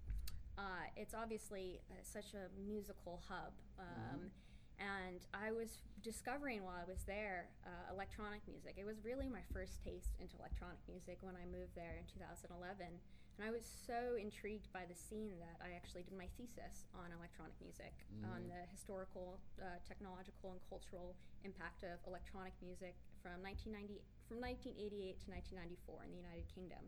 uh, 0.59 0.91
it's 0.97 1.15
obviously 1.15 1.81
uh, 1.91 1.95
such 2.03 2.35
a 2.35 2.51
musical 2.67 3.23
hub, 3.29 3.53
um, 3.79 4.29
and 4.81 5.23
I 5.33 5.53
was 5.53 5.83
discovering 6.03 6.65
while 6.65 6.75
I 6.75 6.89
was 6.89 7.03
there 7.07 7.47
uh, 7.65 7.95
electronic 7.95 8.43
music. 8.49 8.75
It 8.77 8.85
was 8.85 9.05
really 9.05 9.29
my 9.29 9.47
first 9.53 9.79
taste 9.85 10.19
into 10.21 10.35
electronic 10.39 10.79
music 10.89 11.19
when 11.23 11.35
I 11.37 11.47
moved 11.47 11.75
there 11.77 11.95
in 11.99 12.05
2011, 12.11 12.99
and 13.39 13.47
I 13.47 13.55
was 13.55 13.63
so 13.63 14.19
intrigued 14.19 14.67
by 14.75 14.83
the 14.83 14.99
scene 14.99 15.39
that 15.39 15.63
I 15.63 15.79
actually 15.79 16.03
did 16.03 16.19
my 16.19 16.27
thesis 16.35 16.91
on 16.91 17.15
electronic 17.15 17.55
music, 17.63 17.95
on 18.35 18.43
the 18.51 18.67
historical, 18.75 19.39
uh, 19.63 19.79
technological, 19.87 20.59
and 20.59 20.63
cultural 20.67 21.15
impact 21.47 21.87
of 21.87 22.03
electronic 22.11 22.51
music 22.59 22.99
from 23.23 23.39
1990 23.47 24.03
from 24.27 24.43
1988 24.43 25.23
to 25.23 25.27
1994 25.31 26.03
in 26.03 26.11
the 26.11 26.19
United 26.19 26.51
Kingdom. 26.51 26.83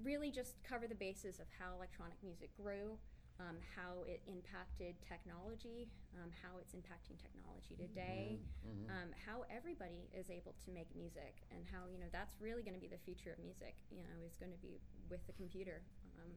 Really, 0.00 0.32
just 0.32 0.56
cover 0.64 0.88
the 0.88 0.96
basis 0.96 1.44
of 1.44 1.46
how 1.60 1.76
electronic 1.76 2.16
music 2.24 2.48
grew, 2.56 2.96
um, 3.40 3.56
how 3.76 4.04
it 4.08 4.22
impacted 4.26 4.96
technology, 5.04 5.88
um, 6.16 6.30
how 6.42 6.56
it's 6.60 6.72
impacting 6.72 7.20
technology 7.20 7.76
today, 7.76 8.40
um, 8.88 9.08
how 9.26 9.44
everybody 9.52 10.08
is 10.16 10.30
able 10.30 10.54
to 10.64 10.70
make 10.72 10.88
music, 10.96 11.44
and 11.52 11.60
how 11.68 11.84
you 11.92 11.98
know 12.00 12.08
that's 12.12 12.34
really 12.40 12.62
going 12.62 12.74
to 12.74 12.80
be 12.80 12.88
the 12.88 13.00
future 13.04 13.32
of 13.36 13.38
music. 13.44 13.76
You 13.92 14.02
know, 14.02 14.16
is 14.24 14.36
going 14.40 14.52
to 14.52 14.62
be 14.64 14.80
with 15.10 15.20
the 15.26 15.34
computer, 15.36 15.82
um, 16.18 16.32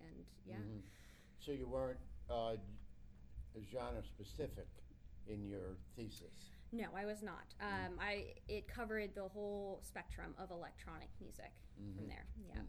and 0.00 0.24
yeah. 0.46 0.56
So 1.38 1.52
you 1.52 1.68
weren't 1.68 2.00
uh, 2.30 2.56
genre 3.70 4.02
specific 4.02 4.68
in 5.28 5.46
your 5.46 5.76
thesis. 5.96 6.56
No, 6.72 6.88
I 6.96 7.04
was 7.06 7.22
not. 7.22 7.54
Um, 7.60 7.96
I 8.00 8.32
it 8.48 8.68
covered 8.68 9.14
the 9.14 9.28
whole 9.28 9.80
spectrum 9.82 10.34
of 10.38 10.50
electronic 10.50 11.08
music 11.20 11.52
from 11.96 12.08
there. 12.08 12.26
Yeah. 12.48 12.60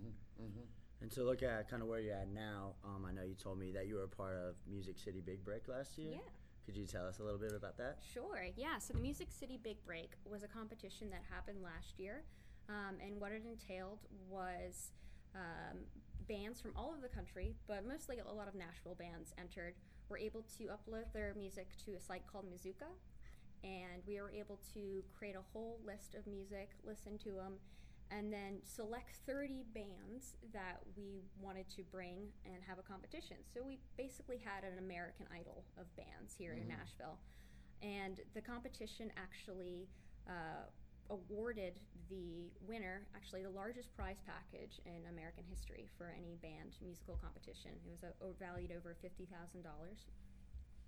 And 1.01 1.09
to 1.11 1.23
look 1.23 1.43
at 1.43 1.69
kind 1.69 1.81
of 1.81 1.87
where 1.87 1.99
you're 1.99 2.15
at 2.15 2.29
now, 2.29 2.73
um, 2.83 3.05
I 3.07 3.11
know 3.11 3.23
you 3.23 3.35
told 3.35 3.57
me 3.57 3.71
that 3.71 3.87
you 3.87 3.95
were 3.95 4.03
a 4.03 4.07
part 4.07 4.35
of 4.35 4.55
Music 4.69 4.97
City 4.97 5.21
Big 5.25 5.43
Break 5.45 5.67
last 5.67 5.97
year. 5.97 6.11
Yeah. 6.11 6.29
Could 6.65 6.75
you 6.75 6.85
tell 6.85 7.07
us 7.07 7.19
a 7.19 7.23
little 7.23 7.39
bit 7.39 7.53
about 7.53 7.77
that? 7.77 7.99
Sure, 8.13 8.45
yeah. 8.55 8.77
So 8.79 8.93
the 8.93 8.99
Music 8.99 9.27
City 9.31 9.57
Big 9.63 9.77
Break 9.85 10.11
was 10.29 10.43
a 10.43 10.47
competition 10.47 11.09
that 11.09 11.21
happened 11.33 11.63
last 11.63 11.97
year, 11.97 12.23
um, 12.67 12.97
and 13.03 13.19
what 13.19 13.31
it 13.31 13.43
entailed 13.49 13.99
was 14.29 14.91
um, 15.35 15.79
bands 16.27 16.61
from 16.61 16.71
all 16.75 16.89
over 16.89 17.01
the 17.01 17.07
country, 17.15 17.55
but 17.67 17.87
mostly 17.87 18.19
a 18.19 18.33
lot 18.33 18.47
of 18.47 18.55
Nashville 18.55 18.95
bands 18.95 19.33
entered, 19.39 19.73
were 20.09 20.17
able 20.17 20.43
to 20.57 20.65
upload 20.65 21.11
their 21.13 21.33
music 21.35 21.69
to 21.85 21.93
a 21.93 21.99
site 21.99 22.23
called 22.31 22.45
Mizuka, 22.45 22.91
and 23.63 24.03
we 24.05 24.21
were 24.21 24.31
able 24.31 24.59
to 24.73 25.03
create 25.17 25.35
a 25.35 25.41
whole 25.53 25.79
list 25.85 26.13
of 26.13 26.27
music, 26.27 26.69
listen 26.85 27.17
to 27.19 27.31
them, 27.31 27.53
and 28.11 28.33
then 28.33 28.57
select 28.63 29.17
30 29.25 29.65
bands 29.73 30.35
that 30.53 30.81
we 30.97 31.21
wanted 31.39 31.69
to 31.75 31.83
bring 31.91 32.29
and 32.45 32.55
have 32.67 32.79
a 32.79 32.81
competition. 32.81 33.37
So 33.53 33.61
we 33.61 33.79
basically 33.97 34.41
had 34.43 34.63
an 34.63 34.79
American 34.79 35.27
Idol 35.31 35.63
of 35.77 35.85
bands 35.95 36.33
here 36.37 36.53
in 36.53 36.67
Nashville. 36.67 37.19
And 37.81 38.19
the 38.33 38.41
competition 38.41 39.11
actually 39.15 39.87
uh, 40.27 40.67
awarded 41.09 41.79
the 42.09 42.49
winner 42.65 43.05
actually 43.15 43.43
the 43.43 43.53
largest 43.53 43.95
prize 43.95 44.21
package 44.25 44.81
in 44.85 45.05
American 45.09 45.43
history 45.49 45.89
for 45.97 46.13
any 46.17 46.37
band 46.41 46.77
musical 46.81 47.17
competition. 47.21 47.71
It 47.85 47.89
was 47.89 48.03
uh, 48.03 48.33
valued 48.39 48.71
over 48.71 48.95
fifty 49.01 49.25
thousand 49.25 49.61
dollars. 49.63 50.09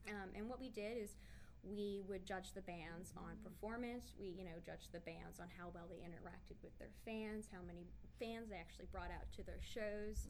Um, 0.09 0.33
and 0.35 0.49
what 0.49 0.59
we 0.59 0.69
did 0.69 0.97
is 0.97 1.17
we 1.63 2.01
would 2.09 2.25
judge 2.25 2.53
the 2.53 2.65
bands 2.65 3.13
on 3.17 3.37
performance. 3.43 4.13
We, 4.19 4.33
you 4.33 4.43
know, 4.43 4.57
judged 4.65 4.91
the 4.91 5.01
bands 5.01 5.39
on 5.39 5.47
how 5.57 5.69
well 5.73 5.85
they 5.89 6.01
interacted 6.01 6.57
with 6.63 6.73
their 6.79 6.93
fans, 7.05 7.47
how 7.51 7.61
many 7.65 7.85
fans 8.19 8.49
they 8.49 8.57
actually 8.57 8.89
brought 8.91 9.13
out 9.13 9.29
to 9.37 9.43
their 9.45 9.61
shows. 9.61 10.29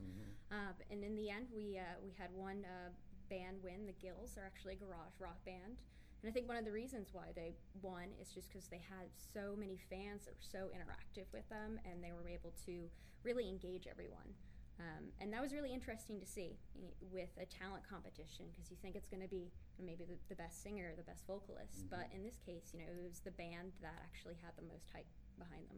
Uh, 0.52 0.76
and 0.91 1.04
in 1.04 1.15
the 1.15 1.30
end, 1.30 1.48
we 1.56 1.80
uh, 1.80 1.96
we 2.04 2.12
had 2.20 2.32
one 2.36 2.67
uh, 2.67 2.91
band 3.30 3.63
win. 3.63 3.88
The 3.88 3.96
Gills 4.04 4.36
are 4.36 4.46
actually 4.46 4.76
a 4.76 4.84
garage 4.84 5.15
rock 5.20 5.39
band. 5.46 5.80
And 6.22 6.30
I 6.30 6.32
think 6.32 6.48
one 6.48 6.58
of 6.58 6.65
the 6.65 6.72
reasons 6.72 7.10
why 7.13 7.34
they 7.34 7.56
won 7.82 8.13
is 8.22 8.30
just 8.30 8.48
because 8.52 8.67
they 8.67 8.84
had 8.84 9.10
so 9.34 9.56
many 9.58 9.80
fans 9.89 10.30
that 10.30 10.38
were 10.38 10.52
so 10.52 10.70
interactive 10.70 11.26
with 11.34 11.48
them, 11.50 11.80
and 11.82 12.04
they 12.04 12.12
were 12.13 12.30
able 12.30 12.54
to 12.67 12.86
really 13.24 13.50
engage 13.50 13.88
everyone. 13.89 14.38
Um, 14.79 15.13
and 15.19 15.31
that 15.34 15.41
was 15.41 15.53
really 15.53 15.73
interesting 15.73 16.19
to 16.19 16.25
see 16.25 16.57
with 17.12 17.29
a 17.38 17.45
talent 17.45 17.84
competition 17.86 18.45
because 18.49 18.71
you 18.71 18.77
think 18.81 18.95
it's 18.95 19.07
going 19.07 19.21
to 19.21 19.29
be 19.29 19.51
maybe 19.77 20.05
the, 20.05 20.17
the 20.29 20.36
best 20.36 20.63
singer, 20.63 20.93
the 20.97 21.03
best 21.03 21.27
vocalist, 21.27 21.86
but 21.89 22.10
in 22.15 22.23
this 22.23 22.38
case, 22.41 22.73
you 22.73 22.79
know, 22.79 22.89
it 22.89 22.97
was 22.97 23.19
the 23.21 23.31
band 23.38 23.77
that 23.81 23.93
actually 24.01 24.36
had 24.41 24.57
the 24.57 24.65
most 24.65 24.89
hype 24.93 25.05
behind 25.38 25.69
them. 25.69 25.77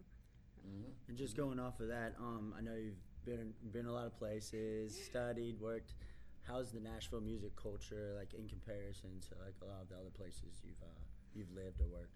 And 1.07 1.17
just 1.17 1.35
going 1.35 1.59
off 1.59 1.79
of 1.79 1.87
that, 1.89 2.15
um, 2.19 2.53
I 2.57 2.61
know 2.61 2.75
you've 2.75 3.01
been 3.25 3.53
been 3.71 3.85
a 3.85 3.91
lot 3.91 4.05
of 4.05 4.17
places, 4.17 4.97
studied, 5.09 5.59
worked. 5.59 5.95
How's 6.43 6.71
the 6.71 6.79
Nashville 6.79 7.21
music 7.21 7.55
culture 7.55 8.13
like 8.17 8.33
in 8.33 8.47
comparison 8.47 9.19
to 9.29 9.35
like 9.43 9.55
a 9.61 9.65
lot 9.65 9.81
of 9.81 9.89
the 9.89 9.95
other 9.95 10.11
places 10.15 10.61
you've 10.63 10.81
uh, 10.81 11.03
you've 11.33 11.51
lived 11.51 11.81
or 11.81 11.87
worked? 11.87 12.15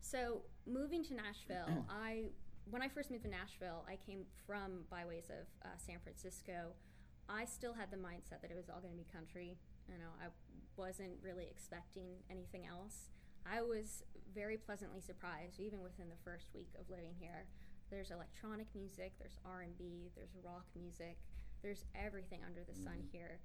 So 0.00 0.42
moving 0.66 1.02
to 1.04 1.14
Nashville, 1.14 1.84
I 1.90 2.30
when 2.70 2.82
I 2.82 2.88
first 2.88 3.10
moved 3.10 3.24
to 3.24 3.30
Nashville, 3.30 3.84
I 3.88 3.96
came 3.96 4.24
from 4.46 4.84
byways 4.90 5.30
of 5.30 5.46
uh, 5.64 5.76
San 5.76 5.98
Francisco. 6.02 6.76
I 7.28 7.44
still 7.44 7.72
had 7.72 7.90
the 7.90 7.96
mindset 7.96 8.40
that 8.42 8.50
it 8.50 8.56
was 8.56 8.68
all 8.68 8.80
going 8.80 8.92
to 8.92 8.98
be 8.98 9.06
country. 9.12 9.56
You 9.88 9.98
know, 9.98 10.12
I 10.20 10.28
wasn't 10.76 11.16
really 11.22 11.46
expecting 11.50 12.20
anything 12.30 12.66
else. 12.66 13.10
I 13.48 13.62
was 13.62 14.04
very 14.34 14.56
pleasantly 14.56 15.00
surprised, 15.00 15.60
even 15.60 15.80
within 15.80 16.08
the 16.08 16.20
first 16.24 16.48
week 16.54 16.68
of 16.78 16.90
living 16.90 17.14
here. 17.18 17.46
There's 17.90 18.10
electronic 18.10 18.66
music, 18.74 19.12
there's 19.18 19.38
R&B, 19.46 20.12
there's 20.14 20.36
rock 20.44 20.66
music, 20.76 21.16
there's 21.62 21.84
everything 21.96 22.40
under 22.44 22.60
the 22.68 22.76
sun 22.76 23.00
here. 23.12 23.40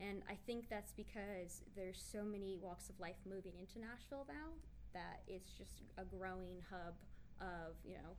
And 0.00 0.20
I 0.28 0.36
think 0.44 0.68
that's 0.68 0.92
because 0.92 1.64
there's 1.74 1.96
so 1.96 2.22
many 2.22 2.58
walks 2.60 2.90
of 2.90 3.00
life 3.00 3.16
moving 3.24 3.56
into 3.56 3.80
Nashville 3.80 4.28
now 4.28 4.52
that 4.92 5.24
it's 5.26 5.48
just 5.56 5.80
a 5.96 6.04
growing 6.04 6.60
hub 6.68 6.92
of, 7.40 7.72
you 7.84 7.94
know, 7.94 8.12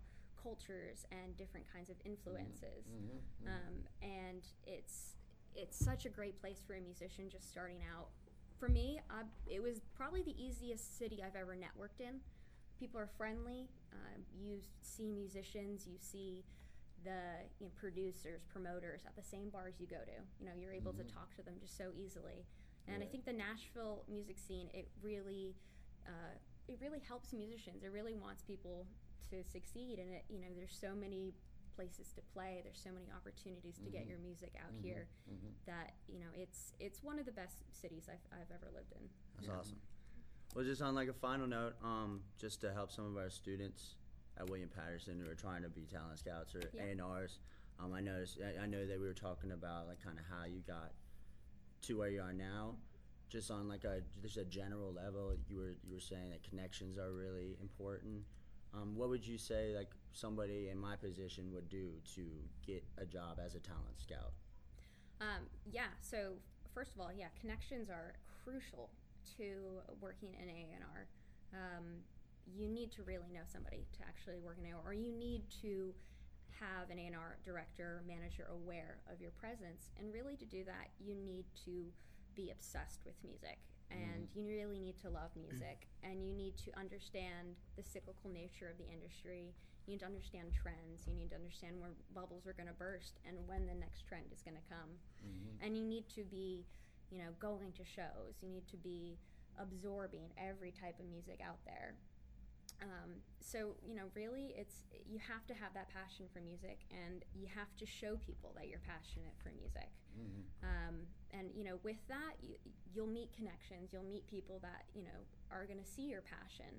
cultures 0.48 1.06
and 1.12 1.36
different 1.36 1.66
kinds 1.74 1.90
of 1.90 1.98
influences. 2.06 2.88
Um, 3.52 3.76
and 4.02 4.44
it's 4.66 5.16
it's 5.56 5.78
such 5.78 6.06
a 6.06 6.10
great 6.10 6.40
place 6.40 6.62
for 6.66 6.76
a 6.76 6.82
musician 6.82 7.30
just 7.30 7.50
starting 7.50 7.82
out. 7.92 8.08
For 8.60 8.70
me, 8.70 9.02
I, 9.10 9.24
it 9.48 9.62
was 9.62 9.82
probably 9.96 10.22
the 10.22 10.38
easiest 10.38 10.98
city 10.98 11.24
I've 11.26 11.36
ever 11.36 11.56
networked 11.56 12.00
in. 12.00 12.22
People 12.80 13.00
are 13.00 13.10
friendly. 13.18 13.68
Um, 13.92 14.22
you 14.40 14.62
see 14.82 15.10
musicians, 15.10 15.88
you 15.88 15.98
see 16.00 16.44
the 17.04 17.42
you 17.60 17.66
know, 17.66 17.72
producers, 17.76 18.42
promoters 18.54 19.02
at 19.06 19.16
the 19.16 19.24
same 19.24 19.50
bars 19.50 19.76
you 19.80 19.88
go 19.88 20.02
to. 20.06 20.18
You 20.40 20.46
know, 20.46 20.56
you're 20.56 20.74
able 20.74 20.94
to 20.94 21.04
talk 21.04 21.36
to 21.38 21.44
them 21.44 21.56
just 21.60 21.76
so 21.78 21.90
easily. 21.98 22.46
And 22.88 23.04
I 23.04 23.08
think 23.08 23.26
the 23.26 23.34
Nashville 23.34 24.04
music 24.08 24.38
scene, 24.40 24.70
it 24.74 24.88
really, 25.02 25.56
uh, 26.06 26.38
it 26.68 26.78
really 26.80 27.02
helps 27.06 27.34
musicians. 27.34 27.84
It 27.84 27.92
really 27.92 28.14
wants 28.14 28.44
people 28.44 28.86
to 29.32 29.44
succeed. 29.44 30.00
And 30.00 30.14
it, 30.14 30.26
you 30.30 30.40
know, 30.40 30.48
there's 30.56 30.78
so 30.80 30.96
many 30.96 31.34
places 31.76 32.12
to 32.16 32.22
play. 32.34 32.62
There's 32.64 32.82
so 32.82 32.90
many 32.92 33.06
opportunities 33.16 33.78
to 33.84 33.90
get 33.90 34.08
your 34.08 34.18
music 34.18 34.54
out 34.58 34.74
here 34.82 35.08
that 35.68 35.94
you 36.08 36.20
know 36.20 36.32
it's 36.34 36.74
it's 36.80 37.04
one 37.04 37.20
of 37.20 37.26
the 37.26 37.32
best 37.32 37.62
cities 37.72 38.10
I've, 38.10 38.26
I've 38.34 38.50
ever 38.50 38.72
lived 38.74 38.92
in. 38.94 39.06
That's 39.38 39.50
awesome. 39.54 39.78
Well, 40.56 40.66
just 40.66 40.82
on 40.82 40.96
like 40.96 41.08
a 41.08 41.14
final 41.14 41.46
note, 41.46 41.76
um, 41.84 42.22
just 42.40 42.62
to 42.62 42.74
help 42.74 42.92
some 42.92 43.06
of 43.06 43.16
our 43.16 43.30
students 43.30 43.96
at 44.40 44.50
William 44.50 44.70
Paterson 44.70 45.22
who 45.24 45.30
are 45.30 45.36
trying 45.36 45.62
to 45.62 45.70
be 45.70 45.82
talent 45.86 46.18
scouts 46.20 46.56
or 46.56 46.64
Yeah. 46.74 46.84
A 46.84 46.92
and 46.92 47.02
R's, 47.02 47.40
um, 47.80 47.94
I 47.94 48.02
noticed 48.02 48.40
I, 48.42 48.64
I 48.64 48.66
know 48.66 48.86
that 48.86 49.00
we 49.00 49.06
were 49.06 49.14
talking 49.14 49.52
about 49.52 49.88
like 49.88 50.04
kind 50.04 50.18
of 50.18 50.26
how 50.26 50.46
you 50.46 50.62
got 50.66 50.94
to 51.84 51.98
where 51.98 52.10
you 52.10 52.22
are 52.22 52.34
now. 52.34 52.76
Just 53.30 53.52
on 53.52 53.68
like 53.68 53.84
a 53.84 54.02
just 54.22 54.38
a 54.38 54.46
general 54.46 54.94
level, 54.94 55.36
you 55.48 55.58
were 55.58 55.76
you 55.86 55.94
were 55.94 56.00
saying 56.00 56.30
that 56.32 56.42
connections 56.50 56.98
are 56.98 57.12
really 57.12 57.58
important. 57.62 58.24
Um, 58.74 58.96
what 58.96 59.10
would 59.10 59.26
you 59.26 59.38
say 59.38 59.74
like 59.76 59.90
somebody 60.12 60.70
in 60.70 60.78
my 60.78 60.96
position 60.96 61.52
would 61.54 61.70
do 61.70 61.92
to 62.16 62.26
get 62.66 62.84
a 62.98 63.06
job 63.06 63.40
as 63.44 63.56
a 63.56 63.60
talent 63.60 63.98
scout? 63.98 64.34
Um, 65.22 65.48
yeah. 65.72 65.94
So 66.02 66.34
first 66.74 66.94
of 66.94 67.02
all, 67.02 67.12
yeah, 67.16 67.28
connections 67.40 67.90
are 67.90 68.14
crucial 68.44 68.90
to 69.38 69.82
working 70.00 70.36
in 70.42 70.50
A 70.50 70.74
and 70.74 70.84
R. 70.84 71.08
Um, 71.54 71.86
you 72.56 72.68
need 72.68 72.92
to 72.94 73.04
really 73.04 73.30
know 73.34 73.46
somebody 73.46 73.86
to 73.98 74.00
actually 74.08 74.38
work 74.38 74.58
in 74.60 74.72
A, 74.72 74.76
or 74.86 74.94
you 74.94 75.12
need 75.12 75.44
to 75.62 75.94
have 76.60 76.90
an 76.90 76.98
A 77.00 77.08
and 77.08 77.16
R 77.16 77.38
director, 77.44 78.04
manager 78.08 78.48
aware 78.52 79.00
of 79.12 79.22
your 79.22 79.32
presence. 79.32 79.90
And 80.00 80.14
really, 80.14 80.36
to 80.38 80.46
do 80.46 80.64
that, 80.66 80.90
you 81.00 81.16
need 81.16 81.46
to 81.66 81.86
be 82.36 82.52
obsessed 82.52 83.02
with 83.06 83.16
music. 83.24 83.58
Mm-hmm. 83.88 84.04
And 84.04 84.22
you 84.36 84.44
really 84.44 84.80
need 84.80 85.00
to 85.02 85.10
love 85.10 85.32
music, 85.36 85.88
and 86.04 86.24
you 86.24 86.34
need 86.36 86.58
to 86.68 86.70
understand 86.76 87.56
the 87.76 87.84
cyclical 87.84 88.30
nature 88.30 88.68
of 88.68 88.78
the 88.78 88.88
industry. 88.92 89.56
You 89.86 89.96
need 89.96 90.04
to 90.04 90.10
understand 90.12 90.52
trends. 90.52 91.08
You 91.08 91.16
need 91.16 91.32
to 91.32 91.40
understand 91.40 91.80
where 91.80 91.96
bubbles 92.12 92.44
are 92.44 92.54
going 92.54 92.68
to 92.68 92.76
burst 92.76 93.24
and 93.24 93.40
when 93.48 93.64
the 93.64 93.76
next 93.76 94.04
trend 94.04 94.28
is 94.36 94.44
going 94.44 94.60
to 94.60 94.68
come 94.68 95.00
mm-hmm. 95.24 95.64
and 95.64 95.80
you 95.80 95.88
need 95.88 96.12
to 96.12 96.28
be 96.28 96.68
you 97.08 97.20
know 97.24 97.32
going 97.40 97.72
to 97.80 97.88
shows. 97.88 98.44
You 98.44 98.52
need 98.52 98.68
to 98.68 98.78
be 98.78 99.16
absorbing 99.56 100.28
every 100.36 100.76
type 100.76 101.00
of 101.00 101.08
music 101.08 101.40
out 101.40 101.58
there 101.66 101.96
um, 102.82 103.22
so 103.40 103.76
you 103.86 103.96
know 103.96 104.08
really 104.14 104.54
it's 104.58 104.84
you 105.08 105.20
have 105.20 105.46
to 105.48 105.54
have 105.54 105.74
that 105.74 105.90
passion 105.90 106.26
for 106.34 106.42
music 106.42 106.86
and 106.92 107.24
you 107.34 107.48
have 107.48 107.72
to 107.78 107.86
show 107.86 108.18
people 108.26 108.52
that 108.56 108.68
you're 108.68 108.84
passionate 108.86 109.34
for 109.42 109.50
music 109.56 109.90
um, 110.64 110.96
and 111.32 111.50
you 111.56 111.64
know 111.64 111.80
with 111.84 112.02
that 112.08 112.36
you, 112.42 112.56
you'll 112.94 113.10
meet 113.10 113.32
connections 113.34 113.90
you'll 113.94 114.04
meet 114.06 114.26
people 114.28 114.60
that 114.62 114.86
you 114.94 115.04
know 115.04 115.20
are 115.50 115.66
going 115.66 115.80
to 115.80 115.90
see 115.90 116.06
your 116.10 116.22
passion 116.22 116.70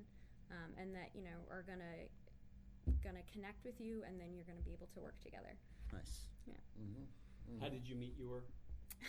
um, 0.50 0.70
and 0.78 0.94
that 0.94 1.10
you 1.14 1.22
know 1.22 1.38
are 1.50 1.62
going 1.62 1.80
to 1.82 1.96
going 3.02 3.16
to 3.16 3.26
connect 3.32 3.64
with 3.64 3.80
you 3.80 4.02
and 4.06 4.18
then 4.20 4.34
you're 4.34 4.46
going 4.46 4.58
to 4.58 4.64
be 4.64 4.72
able 4.72 4.88
to 4.94 5.00
work 5.00 5.18
together 5.22 5.58
Nice. 5.92 6.28
Yeah. 6.46 7.60
How 7.60 7.68
did 7.68 7.88
you 7.88 7.96
meet 7.96 8.14
your? 8.18 8.44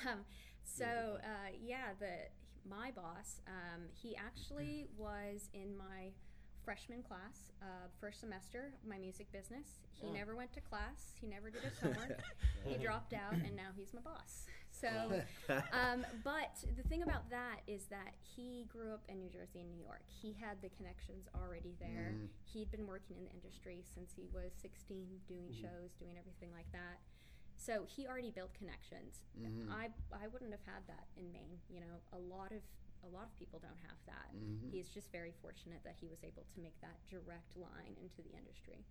um, 0.08 0.19
so 0.63 1.17
uh, 1.19 1.52
yeah, 1.62 1.93
the 1.99 2.30
my 2.69 2.91
boss, 2.91 3.41
um, 3.47 3.84
he 3.93 4.15
actually 4.15 4.88
was 4.97 5.49
in 5.54 5.78
my 5.78 6.12
freshman 6.69 7.01
class, 7.01 7.49
uh, 7.63 7.89
first 7.99 8.19
semester 8.21 8.69
my 8.88 8.99
music 8.99 9.25
business. 9.32 9.82
He 9.89 10.05
Oh. 10.05 10.13
never 10.13 10.36
went 10.36 10.53
to 10.53 10.62
class. 10.62 11.15
He 11.19 11.25
never 11.25 11.49
did 11.49 11.63
his 11.63 11.79
homework. 11.82 12.21
he 12.63 12.77
dropped 12.77 13.12
out, 13.12 13.34
and 13.34 13.55
now 13.55 13.71
he's 13.75 13.91
my 13.91 14.01
boss. 14.01 14.45
So, 14.69 14.88
um, 15.73 16.05
but 16.23 16.53
the 16.77 16.84
thing 16.84 17.01
about 17.01 17.27
that 17.32 17.62
is 17.65 17.86
that 17.88 18.13
he 18.21 18.67
grew 18.69 18.93
up 18.93 19.01
in 19.10 19.17
New 19.19 19.29
Jersey 19.32 19.62
and 19.62 19.71
New 19.71 19.82
York. 19.82 20.03
He 20.05 20.32
had 20.34 20.62
the 20.62 20.69
connections 20.69 21.27
already 21.34 21.73
there. 21.79 22.13
Mm. 22.13 22.27
He'd 22.53 22.69
been 22.69 22.86
working 22.86 23.17
in 23.17 23.23
the 23.25 23.32
industry 23.34 23.84
since 23.95 24.13
he 24.15 24.27
was 24.32 24.51
16, 24.62 25.08
doing 25.27 25.49
shows, 25.51 25.95
doing 25.97 26.19
everything 26.19 26.51
like 26.53 26.71
that. 26.71 27.01
So 27.58 27.84
he 27.89 28.05
already 28.05 28.29
built 28.29 28.53
connections. 28.53 29.25
Mm-hmm. 29.41 29.71
I 29.71 29.89
I 30.13 30.27
wouldn't 30.27 30.51
have 30.51 30.63
had 30.69 30.86
that 30.86 31.08
in 31.17 31.34
Maine. 31.34 31.58
You 31.67 31.82
know, 31.82 31.97
a 32.13 32.19
lot 32.19 32.51
of 32.51 32.62
a 33.04 33.10
lot 33.10 33.28
of 33.28 33.34
people 33.38 33.60
don't 33.60 33.80
have 33.88 34.00
that. 34.08 34.30
Mm-hmm. 34.36 34.72
He's 34.72 34.90
just 34.90 35.12
very 35.12 35.34
fortunate 35.42 35.80
that 35.84 35.96
he 36.00 36.08
was 36.08 36.24
able 36.24 36.44
to 36.44 36.58
make 36.60 36.76
that 36.82 36.98
direct 37.08 37.56
line 37.56 37.96
into 38.00 38.22
the 38.22 38.34
industry. 38.36 38.84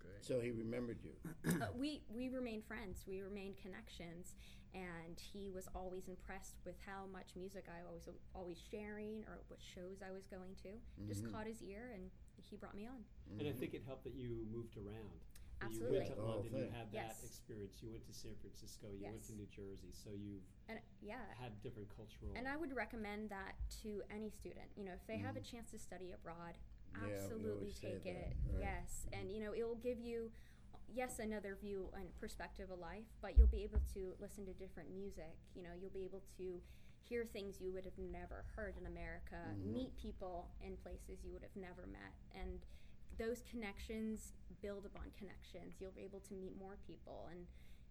Great. 0.00 0.24
So 0.24 0.40
he 0.40 0.50
remembered 0.50 0.98
you. 1.02 1.12
uh, 1.62 1.68
we 1.76 2.02
we 2.08 2.28
remained 2.28 2.64
friends. 2.64 3.04
We 3.06 3.20
remained 3.20 3.56
connections, 3.60 4.34
and 4.72 5.16
he 5.16 5.50
was 5.50 5.68
always 5.74 6.08
impressed 6.08 6.56
with 6.64 6.76
how 6.86 7.06
much 7.12 7.36
music 7.36 7.66
I 7.68 7.84
was 7.92 8.08
always 8.34 8.58
sharing 8.70 9.24
or 9.28 9.40
what 9.48 9.60
shows 9.60 10.00
I 10.00 10.12
was 10.12 10.26
going 10.26 10.56
to. 10.64 10.72
Just 11.06 11.30
caught 11.32 11.46
his 11.46 11.62
ear, 11.62 11.92
and 11.94 12.10
he 12.42 12.56
brought 12.56 12.74
me 12.74 12.86
on. 12.86 13.04
And 13.38 13.48
I 13.48 13.52
think 13.52 13.74
it 13.74 13.82
helped 13.86 14.04
that 14.04 14.14
you 14.14 14.46
moved 14.52 14.76
around. 14.76 15.20
That 15.60 15.70
You 15.72 15.86
went 15.90 16.06
to 16.08 16.14
The 16.14 16.20
whole 16.22 16.42
London. 16.42 16.52
You 16.52 16.64
thing. 16.64 16.72
had 16.72 16.92
that 16.92 17.16
Yes. 17.16 17.24
experience. 17.24 17.82
You 17.82 17.90
went 17.90 18.04
to 18.06 18.12
San 18.12 18.34
Francisco. 18.36 18.86
You 18.92 19.04
went 19.06 19.24
to 19.24 19.32
New 19.32 19.46
Jersey. 19.46 19.92
So 19.92 20.10
you've 20.10 20.42
And 20.68 20.78
yeah, 21.00 21.20
had 21.38 21.60
different 21.62 21.88
cultural. 21.94 22.32
And 22.36 22.48
I 22.48 22.56
would 22.56 22.72
recommend 22.74 23.30
that 23.30 23.54
to 23.82 24.02
any 24.10 24.30
student. 24.30 24.68
You 24.76 24.84
know, 24.84 24.92
if 24.92 25.06
they 25.06 25.18
have 25.18 25.36
a 25.36 25.40
chance 25.40 25.70
to 25.70 25.78
study 25.78 26.12
abroad, 26.12 26.56
Mm. 26.94 27.00
Yeah, 27.00 27.06
we 27.08 27.12
absolutely 27.14 27.50
always 27.50 27.74
say 27.76 27.88
take 27.92 28.04
that, 28.04 28.10
it. 28.30 28.36
right. 28.52 28.60
Yes, 28.60 29.06
and 29.12 29.30
you 29.32 29.40
know, 29.40 29.52
it 29.52 29.64
will 29.66 29.74
give 29.82 29.98
you, 29.98 30.30
yes, 30.88 31.18
another 31.18 31.56
view 31.60 31.90
and 31.94 32.06
perspective 32.20 32.70
of 32.70 32.78
life, 32.78 33.04
but 33.20 33.36
you'll 33.36 33.48
be 33.48 33.64
able 33.64 33.80
to 33.94 34.14
listen 34.20 34.46
to 34.46 34.52
different 34.54 34.90
music. 34.94 35.34
You 35.56 35.62
know, 35.64 35.70
you'll 35.80 35.90
be 35.90 36.04
able 36.04 36.22
to 36.38 36.60
hear 37.02 37.24
things 37.24 37.60
you 37.60 37.72
would 37.72 37.84
have 37.84 37.98
never 37.98 38.44
heard 38.54 38.76
in 38.78 38.86
America, 38.86 39.34
Mm-hmm. 39.58 39.72
meet 39.72 39.96
people 39.96 40.48
in 40.62 40.76
places 40.76 41.24
you 41.24 41.32
would 41.32 41.42
have 41.42 41.56
never 41.56 41.84
met, 41.86 42.14
and 42.34 42.60
those 43.18 43.42
connections 43.50 44.32
build 44.62 44.86
upon 44.86 45.10
connections. 45.18 45.76
You'll 45.80 45.96
be 45.96 46.02
able 46.02 46.20
to 46.28 46.34
meet 46.34 46.56
more 46.58 46.76
people, 46.86 47.28
and 47.30 47.46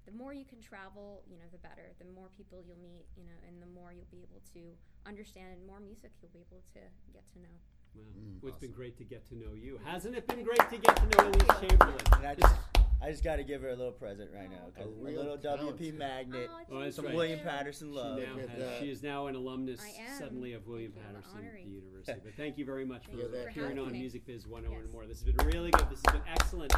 the 0.05 0.11
more 0.11 0.33
you 0.33 0.45
can 0.45 0.59
travel, 0.59 1.23
you 1.29 1.37
know, 1.37 1.47
the 1.51 1.59
better. 1.59 1.95
The 1.99 2.09
more 2.11 2.27
people 2.35 2.59
you'll 2.65 2.81
meet, 2.81 3.07
you 3.15 3.23
know, 3.23 3.37
and 3.47 3.61
the 3.61 3.71
more 3.71 3.93
you'll 3.93 4.11
be 4.11 4.23
able 4.23 4.41
to 4.53 4.61
understand, 5.07 5.55
and 5.55 5.67
more 5.67 5.79
music 5.79 6.11
you'll 6.21 6.33
be 6.33 6.43
able 6.43 6.63
to 6.75 6.81
get 7.13 7.23
to 7.33 7.39
know. 7.39 7.55
Well, 7.95 8.05
mm, 8.17 8.41
well, 8.41 8.49
it's 8.49 8.59
been 8.59 8.71
great 8.71 8.97
to 8.97 9.03
get 9.03 9.27
to 9.29 9.35
know 9.35 9.53
you. 9.53 9.79
Hasn't 9.85 10.15
it 10.15 10.27
been 10.27 10.43
great 10.43 10.65
to 10.69 10.77
get 10.77 10.95
to 10.97 11.05
know 11.13 11.31
Elyse 11.31 11.69
Chamberlain? 11.69 12.72
And 13.03 13.09
I 13.09 13.11
just, 13.11 13.23
got 13.23 13.35
to 13.35 13.43
give 13.43 13.61
her 13.61 13.69
a 13.69 13.75
little 13.75 13.91
present 13.91 14.29
right 14.33 14.49
now. 14.49 14.69
'cause 14.75 14.85
A 14.85 14.89
a 14.89 14.91
real 15.03 15.21
little 15.21 15.37
talent. 15.37 15.77
WP 15.77 15.91
magnet, 15.97 16.49
Oh, 16.71 16.79
that's 16.79 16.95
some 16.95 17.05
right. 17.05 17.13
William 17.15 17.39
Paterson 17.41 17.89
She, 17.89 17.93
love. 17.95 18.17
now 18.19 18.33
Look 18.33 18.43
at 18.43 18.49
has, 18.49 18.59
that. 18.59 18.79
she 18.79 18.89
is 18.89 19.03
now 19.03 19.27
an 19.27 19.35
alumnus 19.35 19.81
I 19.83 20.01
am. 20.01 20.17
suddenly 20.19 20.53
of 20.53 20.65
William 20.67 20.91
Thank 20.93 21.03
you. 21.03 21.09
I'm 21.09 21.15
Paterson 21.21 21.37
honoring. 21.45 21.69
University. 21.71 22.19
But 22.23 22.33
thank 22.35 22.57
you 22.57 22.65
very 22.65 22.85
much 22.85 23.05
for 23.05 23.11
Thank 23.17 23.23
you 23.23 23.29
for 23.29 23.49
appearing 23.49 23.69
having 23.77 23.83
on 23.85 23.91
me. 23.91 23.99
Music 23.99 24.25
Biz 24.25 24.47
101 24.47 24.79
and 24.81 24.87
Yes. 24.87 24.93
more. 24.93 25.05
This 25.05 25.21
has 25.23 25.33
been 25.33 25.47
really 25.47 25.71
good. 25.71 25.89
This 25.89 26.01
has 26.07 26.13
been 26.13 26.27
excellent 26.29 26.73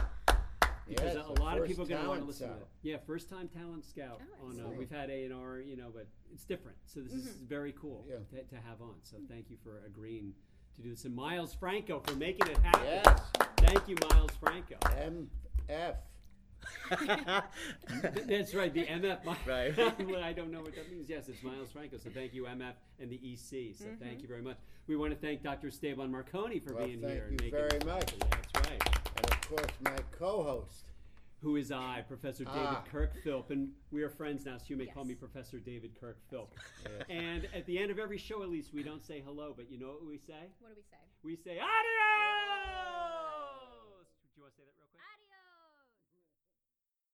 because 0.88 1.16
Yes, 1.16 1.16
a, 1.16 1.20
a 1.30 1.34
the 1.36 1.42
lot 1.42 1.54
of 1.58 1.60
first 1.64 1.70
people 1.70 1.84
are 1.86 1.88
going 1.88 2.02
to 2.02 2.08
want 2.10 2.20
to 2.20 2.22
talent 2.22 2.28
listen 2.28 2.48
to 2.50 2.54
scout. 2.56 2.62
it. 2.84 2.90
Yeah, 2.90 2.98
first 3.06 3.30
time 3.30 3.48
talent 3.48 3.86
scout. 3.86 4.22
Oh, 4.42 4.46
on 4.46 4.50
uh, 4.50 4.54
excellent. 4.56 4.78
we've 4.80 4.90
had 4.92 5.10
A 5.12 5.26
and 5.26 5.34
R, 5.34 5.60
you 5.60 5.76
know, 5.78 5.92
but 5.94 6.08
it's 6.34 6.44
different. 6.46 6.78
So 6.86 7.02
this 7.02 7.14
is 7.14 7.38
very 7.38 7.72
cool 7.74 8.04
Yeah. 8.10 8.18
to, 8.32 8.44
to 8.44 8.56
have 8.62 8.82
on. 8.82 8.96
So 9.04 9.18
thank 9.30 9.50
you 9.52 9.58
for 9.64 9.84
agreeing 9.86 10.34
to 10.76 10.82
do 10.82 10.90
this, 10.90 11.06
and 11.06 11.16
Miles 11.16 11.54
Franco 11.54 12.00
for 12.00 12.16
making 12.16 12.48
it 12.48 12.58
happen. 12.58 12.84
Yes. 12.84 13.22
Thank 13.58 13.88
you, 13.88 13.96
Miles 14.10 14.32
Franco. 14.40 14.76
MF. 15.70 15.96
That's 18.28 18.54
right, 18.54 18.74
the 18.74 18.86
MF. 18.86 19.20
Right. 19.46 19.76
Well, 20.08 20.24
I 20.24 20.34
don't 20.34 20.52
know 20.52 20.62
what 20.62 20.76
that 20.76 20.92
means. 20.92 21.10
Yes, 21.10 21.28
it's 21.30 21.42
Miles 21.44 21.72
Franco. 21.72 21.98
So 21.98 22.10
thank 22.14 22.34
you, 22.34 22.44
MF 22.44 22.74
and 23.00 23.10
the 23.10 23.16
EC. 23.16 23.76
So 23.76 23.86
thank 24.00 24.22
you 24.22 24.28
very 24.28 24.42
much. 24.42 24.58
We 24.88 24.96
want 24.96 25.12
to 25.14 25.18
thank 25.18 25.44
Dr. 25.44 25.68
Esteban 25.68 26.12
Marcone 26.12 26.64
for 26.64 26.74
Well, 26.76 26.86
being 26.88 27.02
thank 27.02 27.14
here. 27.14 27.28
you 27.32 27.38
and 27.38 27.42
making 27.42 27.52
very 27.52 27.80
much. 27.86 28.14
That's 28.20 28.70
right. 28.70 28.82
And 29.18 29.26
of 29.32 29.42
course, 29.50 29.72
my 29.82 29.96
co-host. 30.18 30.86
Who 31.42 31.58
is 31.58 31.72
I, 31.72 32.04
Professor 32.08 32.44
David 32.44 32.60
Ah. 32.60 32.84
Kirk 32.92 33.14
Philp, 33.24 33.52
and 33.52 33.70
we 33.92 34.02
are 34.02 34.10
friends 34.10 34.46
now, 34.46 34.58
so 34.58 34.64
you 34.70 34.78
may 34.78 34.88
call 34.88 35.04
me 35.06 35.14
Professor 35.14 35.60
David 35.60 35.92
Kirk 36.00 36.18
Philp. 36.32 36.56
Yes. 36.84 37.04
And 37.10 37.48
at 37.54 37.68
the 37.68 37.78
end 37.78 37.92
of 37.92 38.00
every 38.00 38.18
show, 38.18 38.42
at 38.42 38.50
least, 38.50 38.74
we 38.74 38.82
don't 38.82 39.04
say 39.06 39.22
hello, 39.24 39.54
but 39.56 39.70
you 39.70 39.78
know 39.78 39.90
what 39.90 40.06
we 40.08 40.18
say? 40.18 40.50
What 40.60 40.70
do 40.70 40.76
we 40.76 40.82
say? 40.90 40.98
We 41.24 41.36
say 41.36 41.60
adios. 41.60 42.35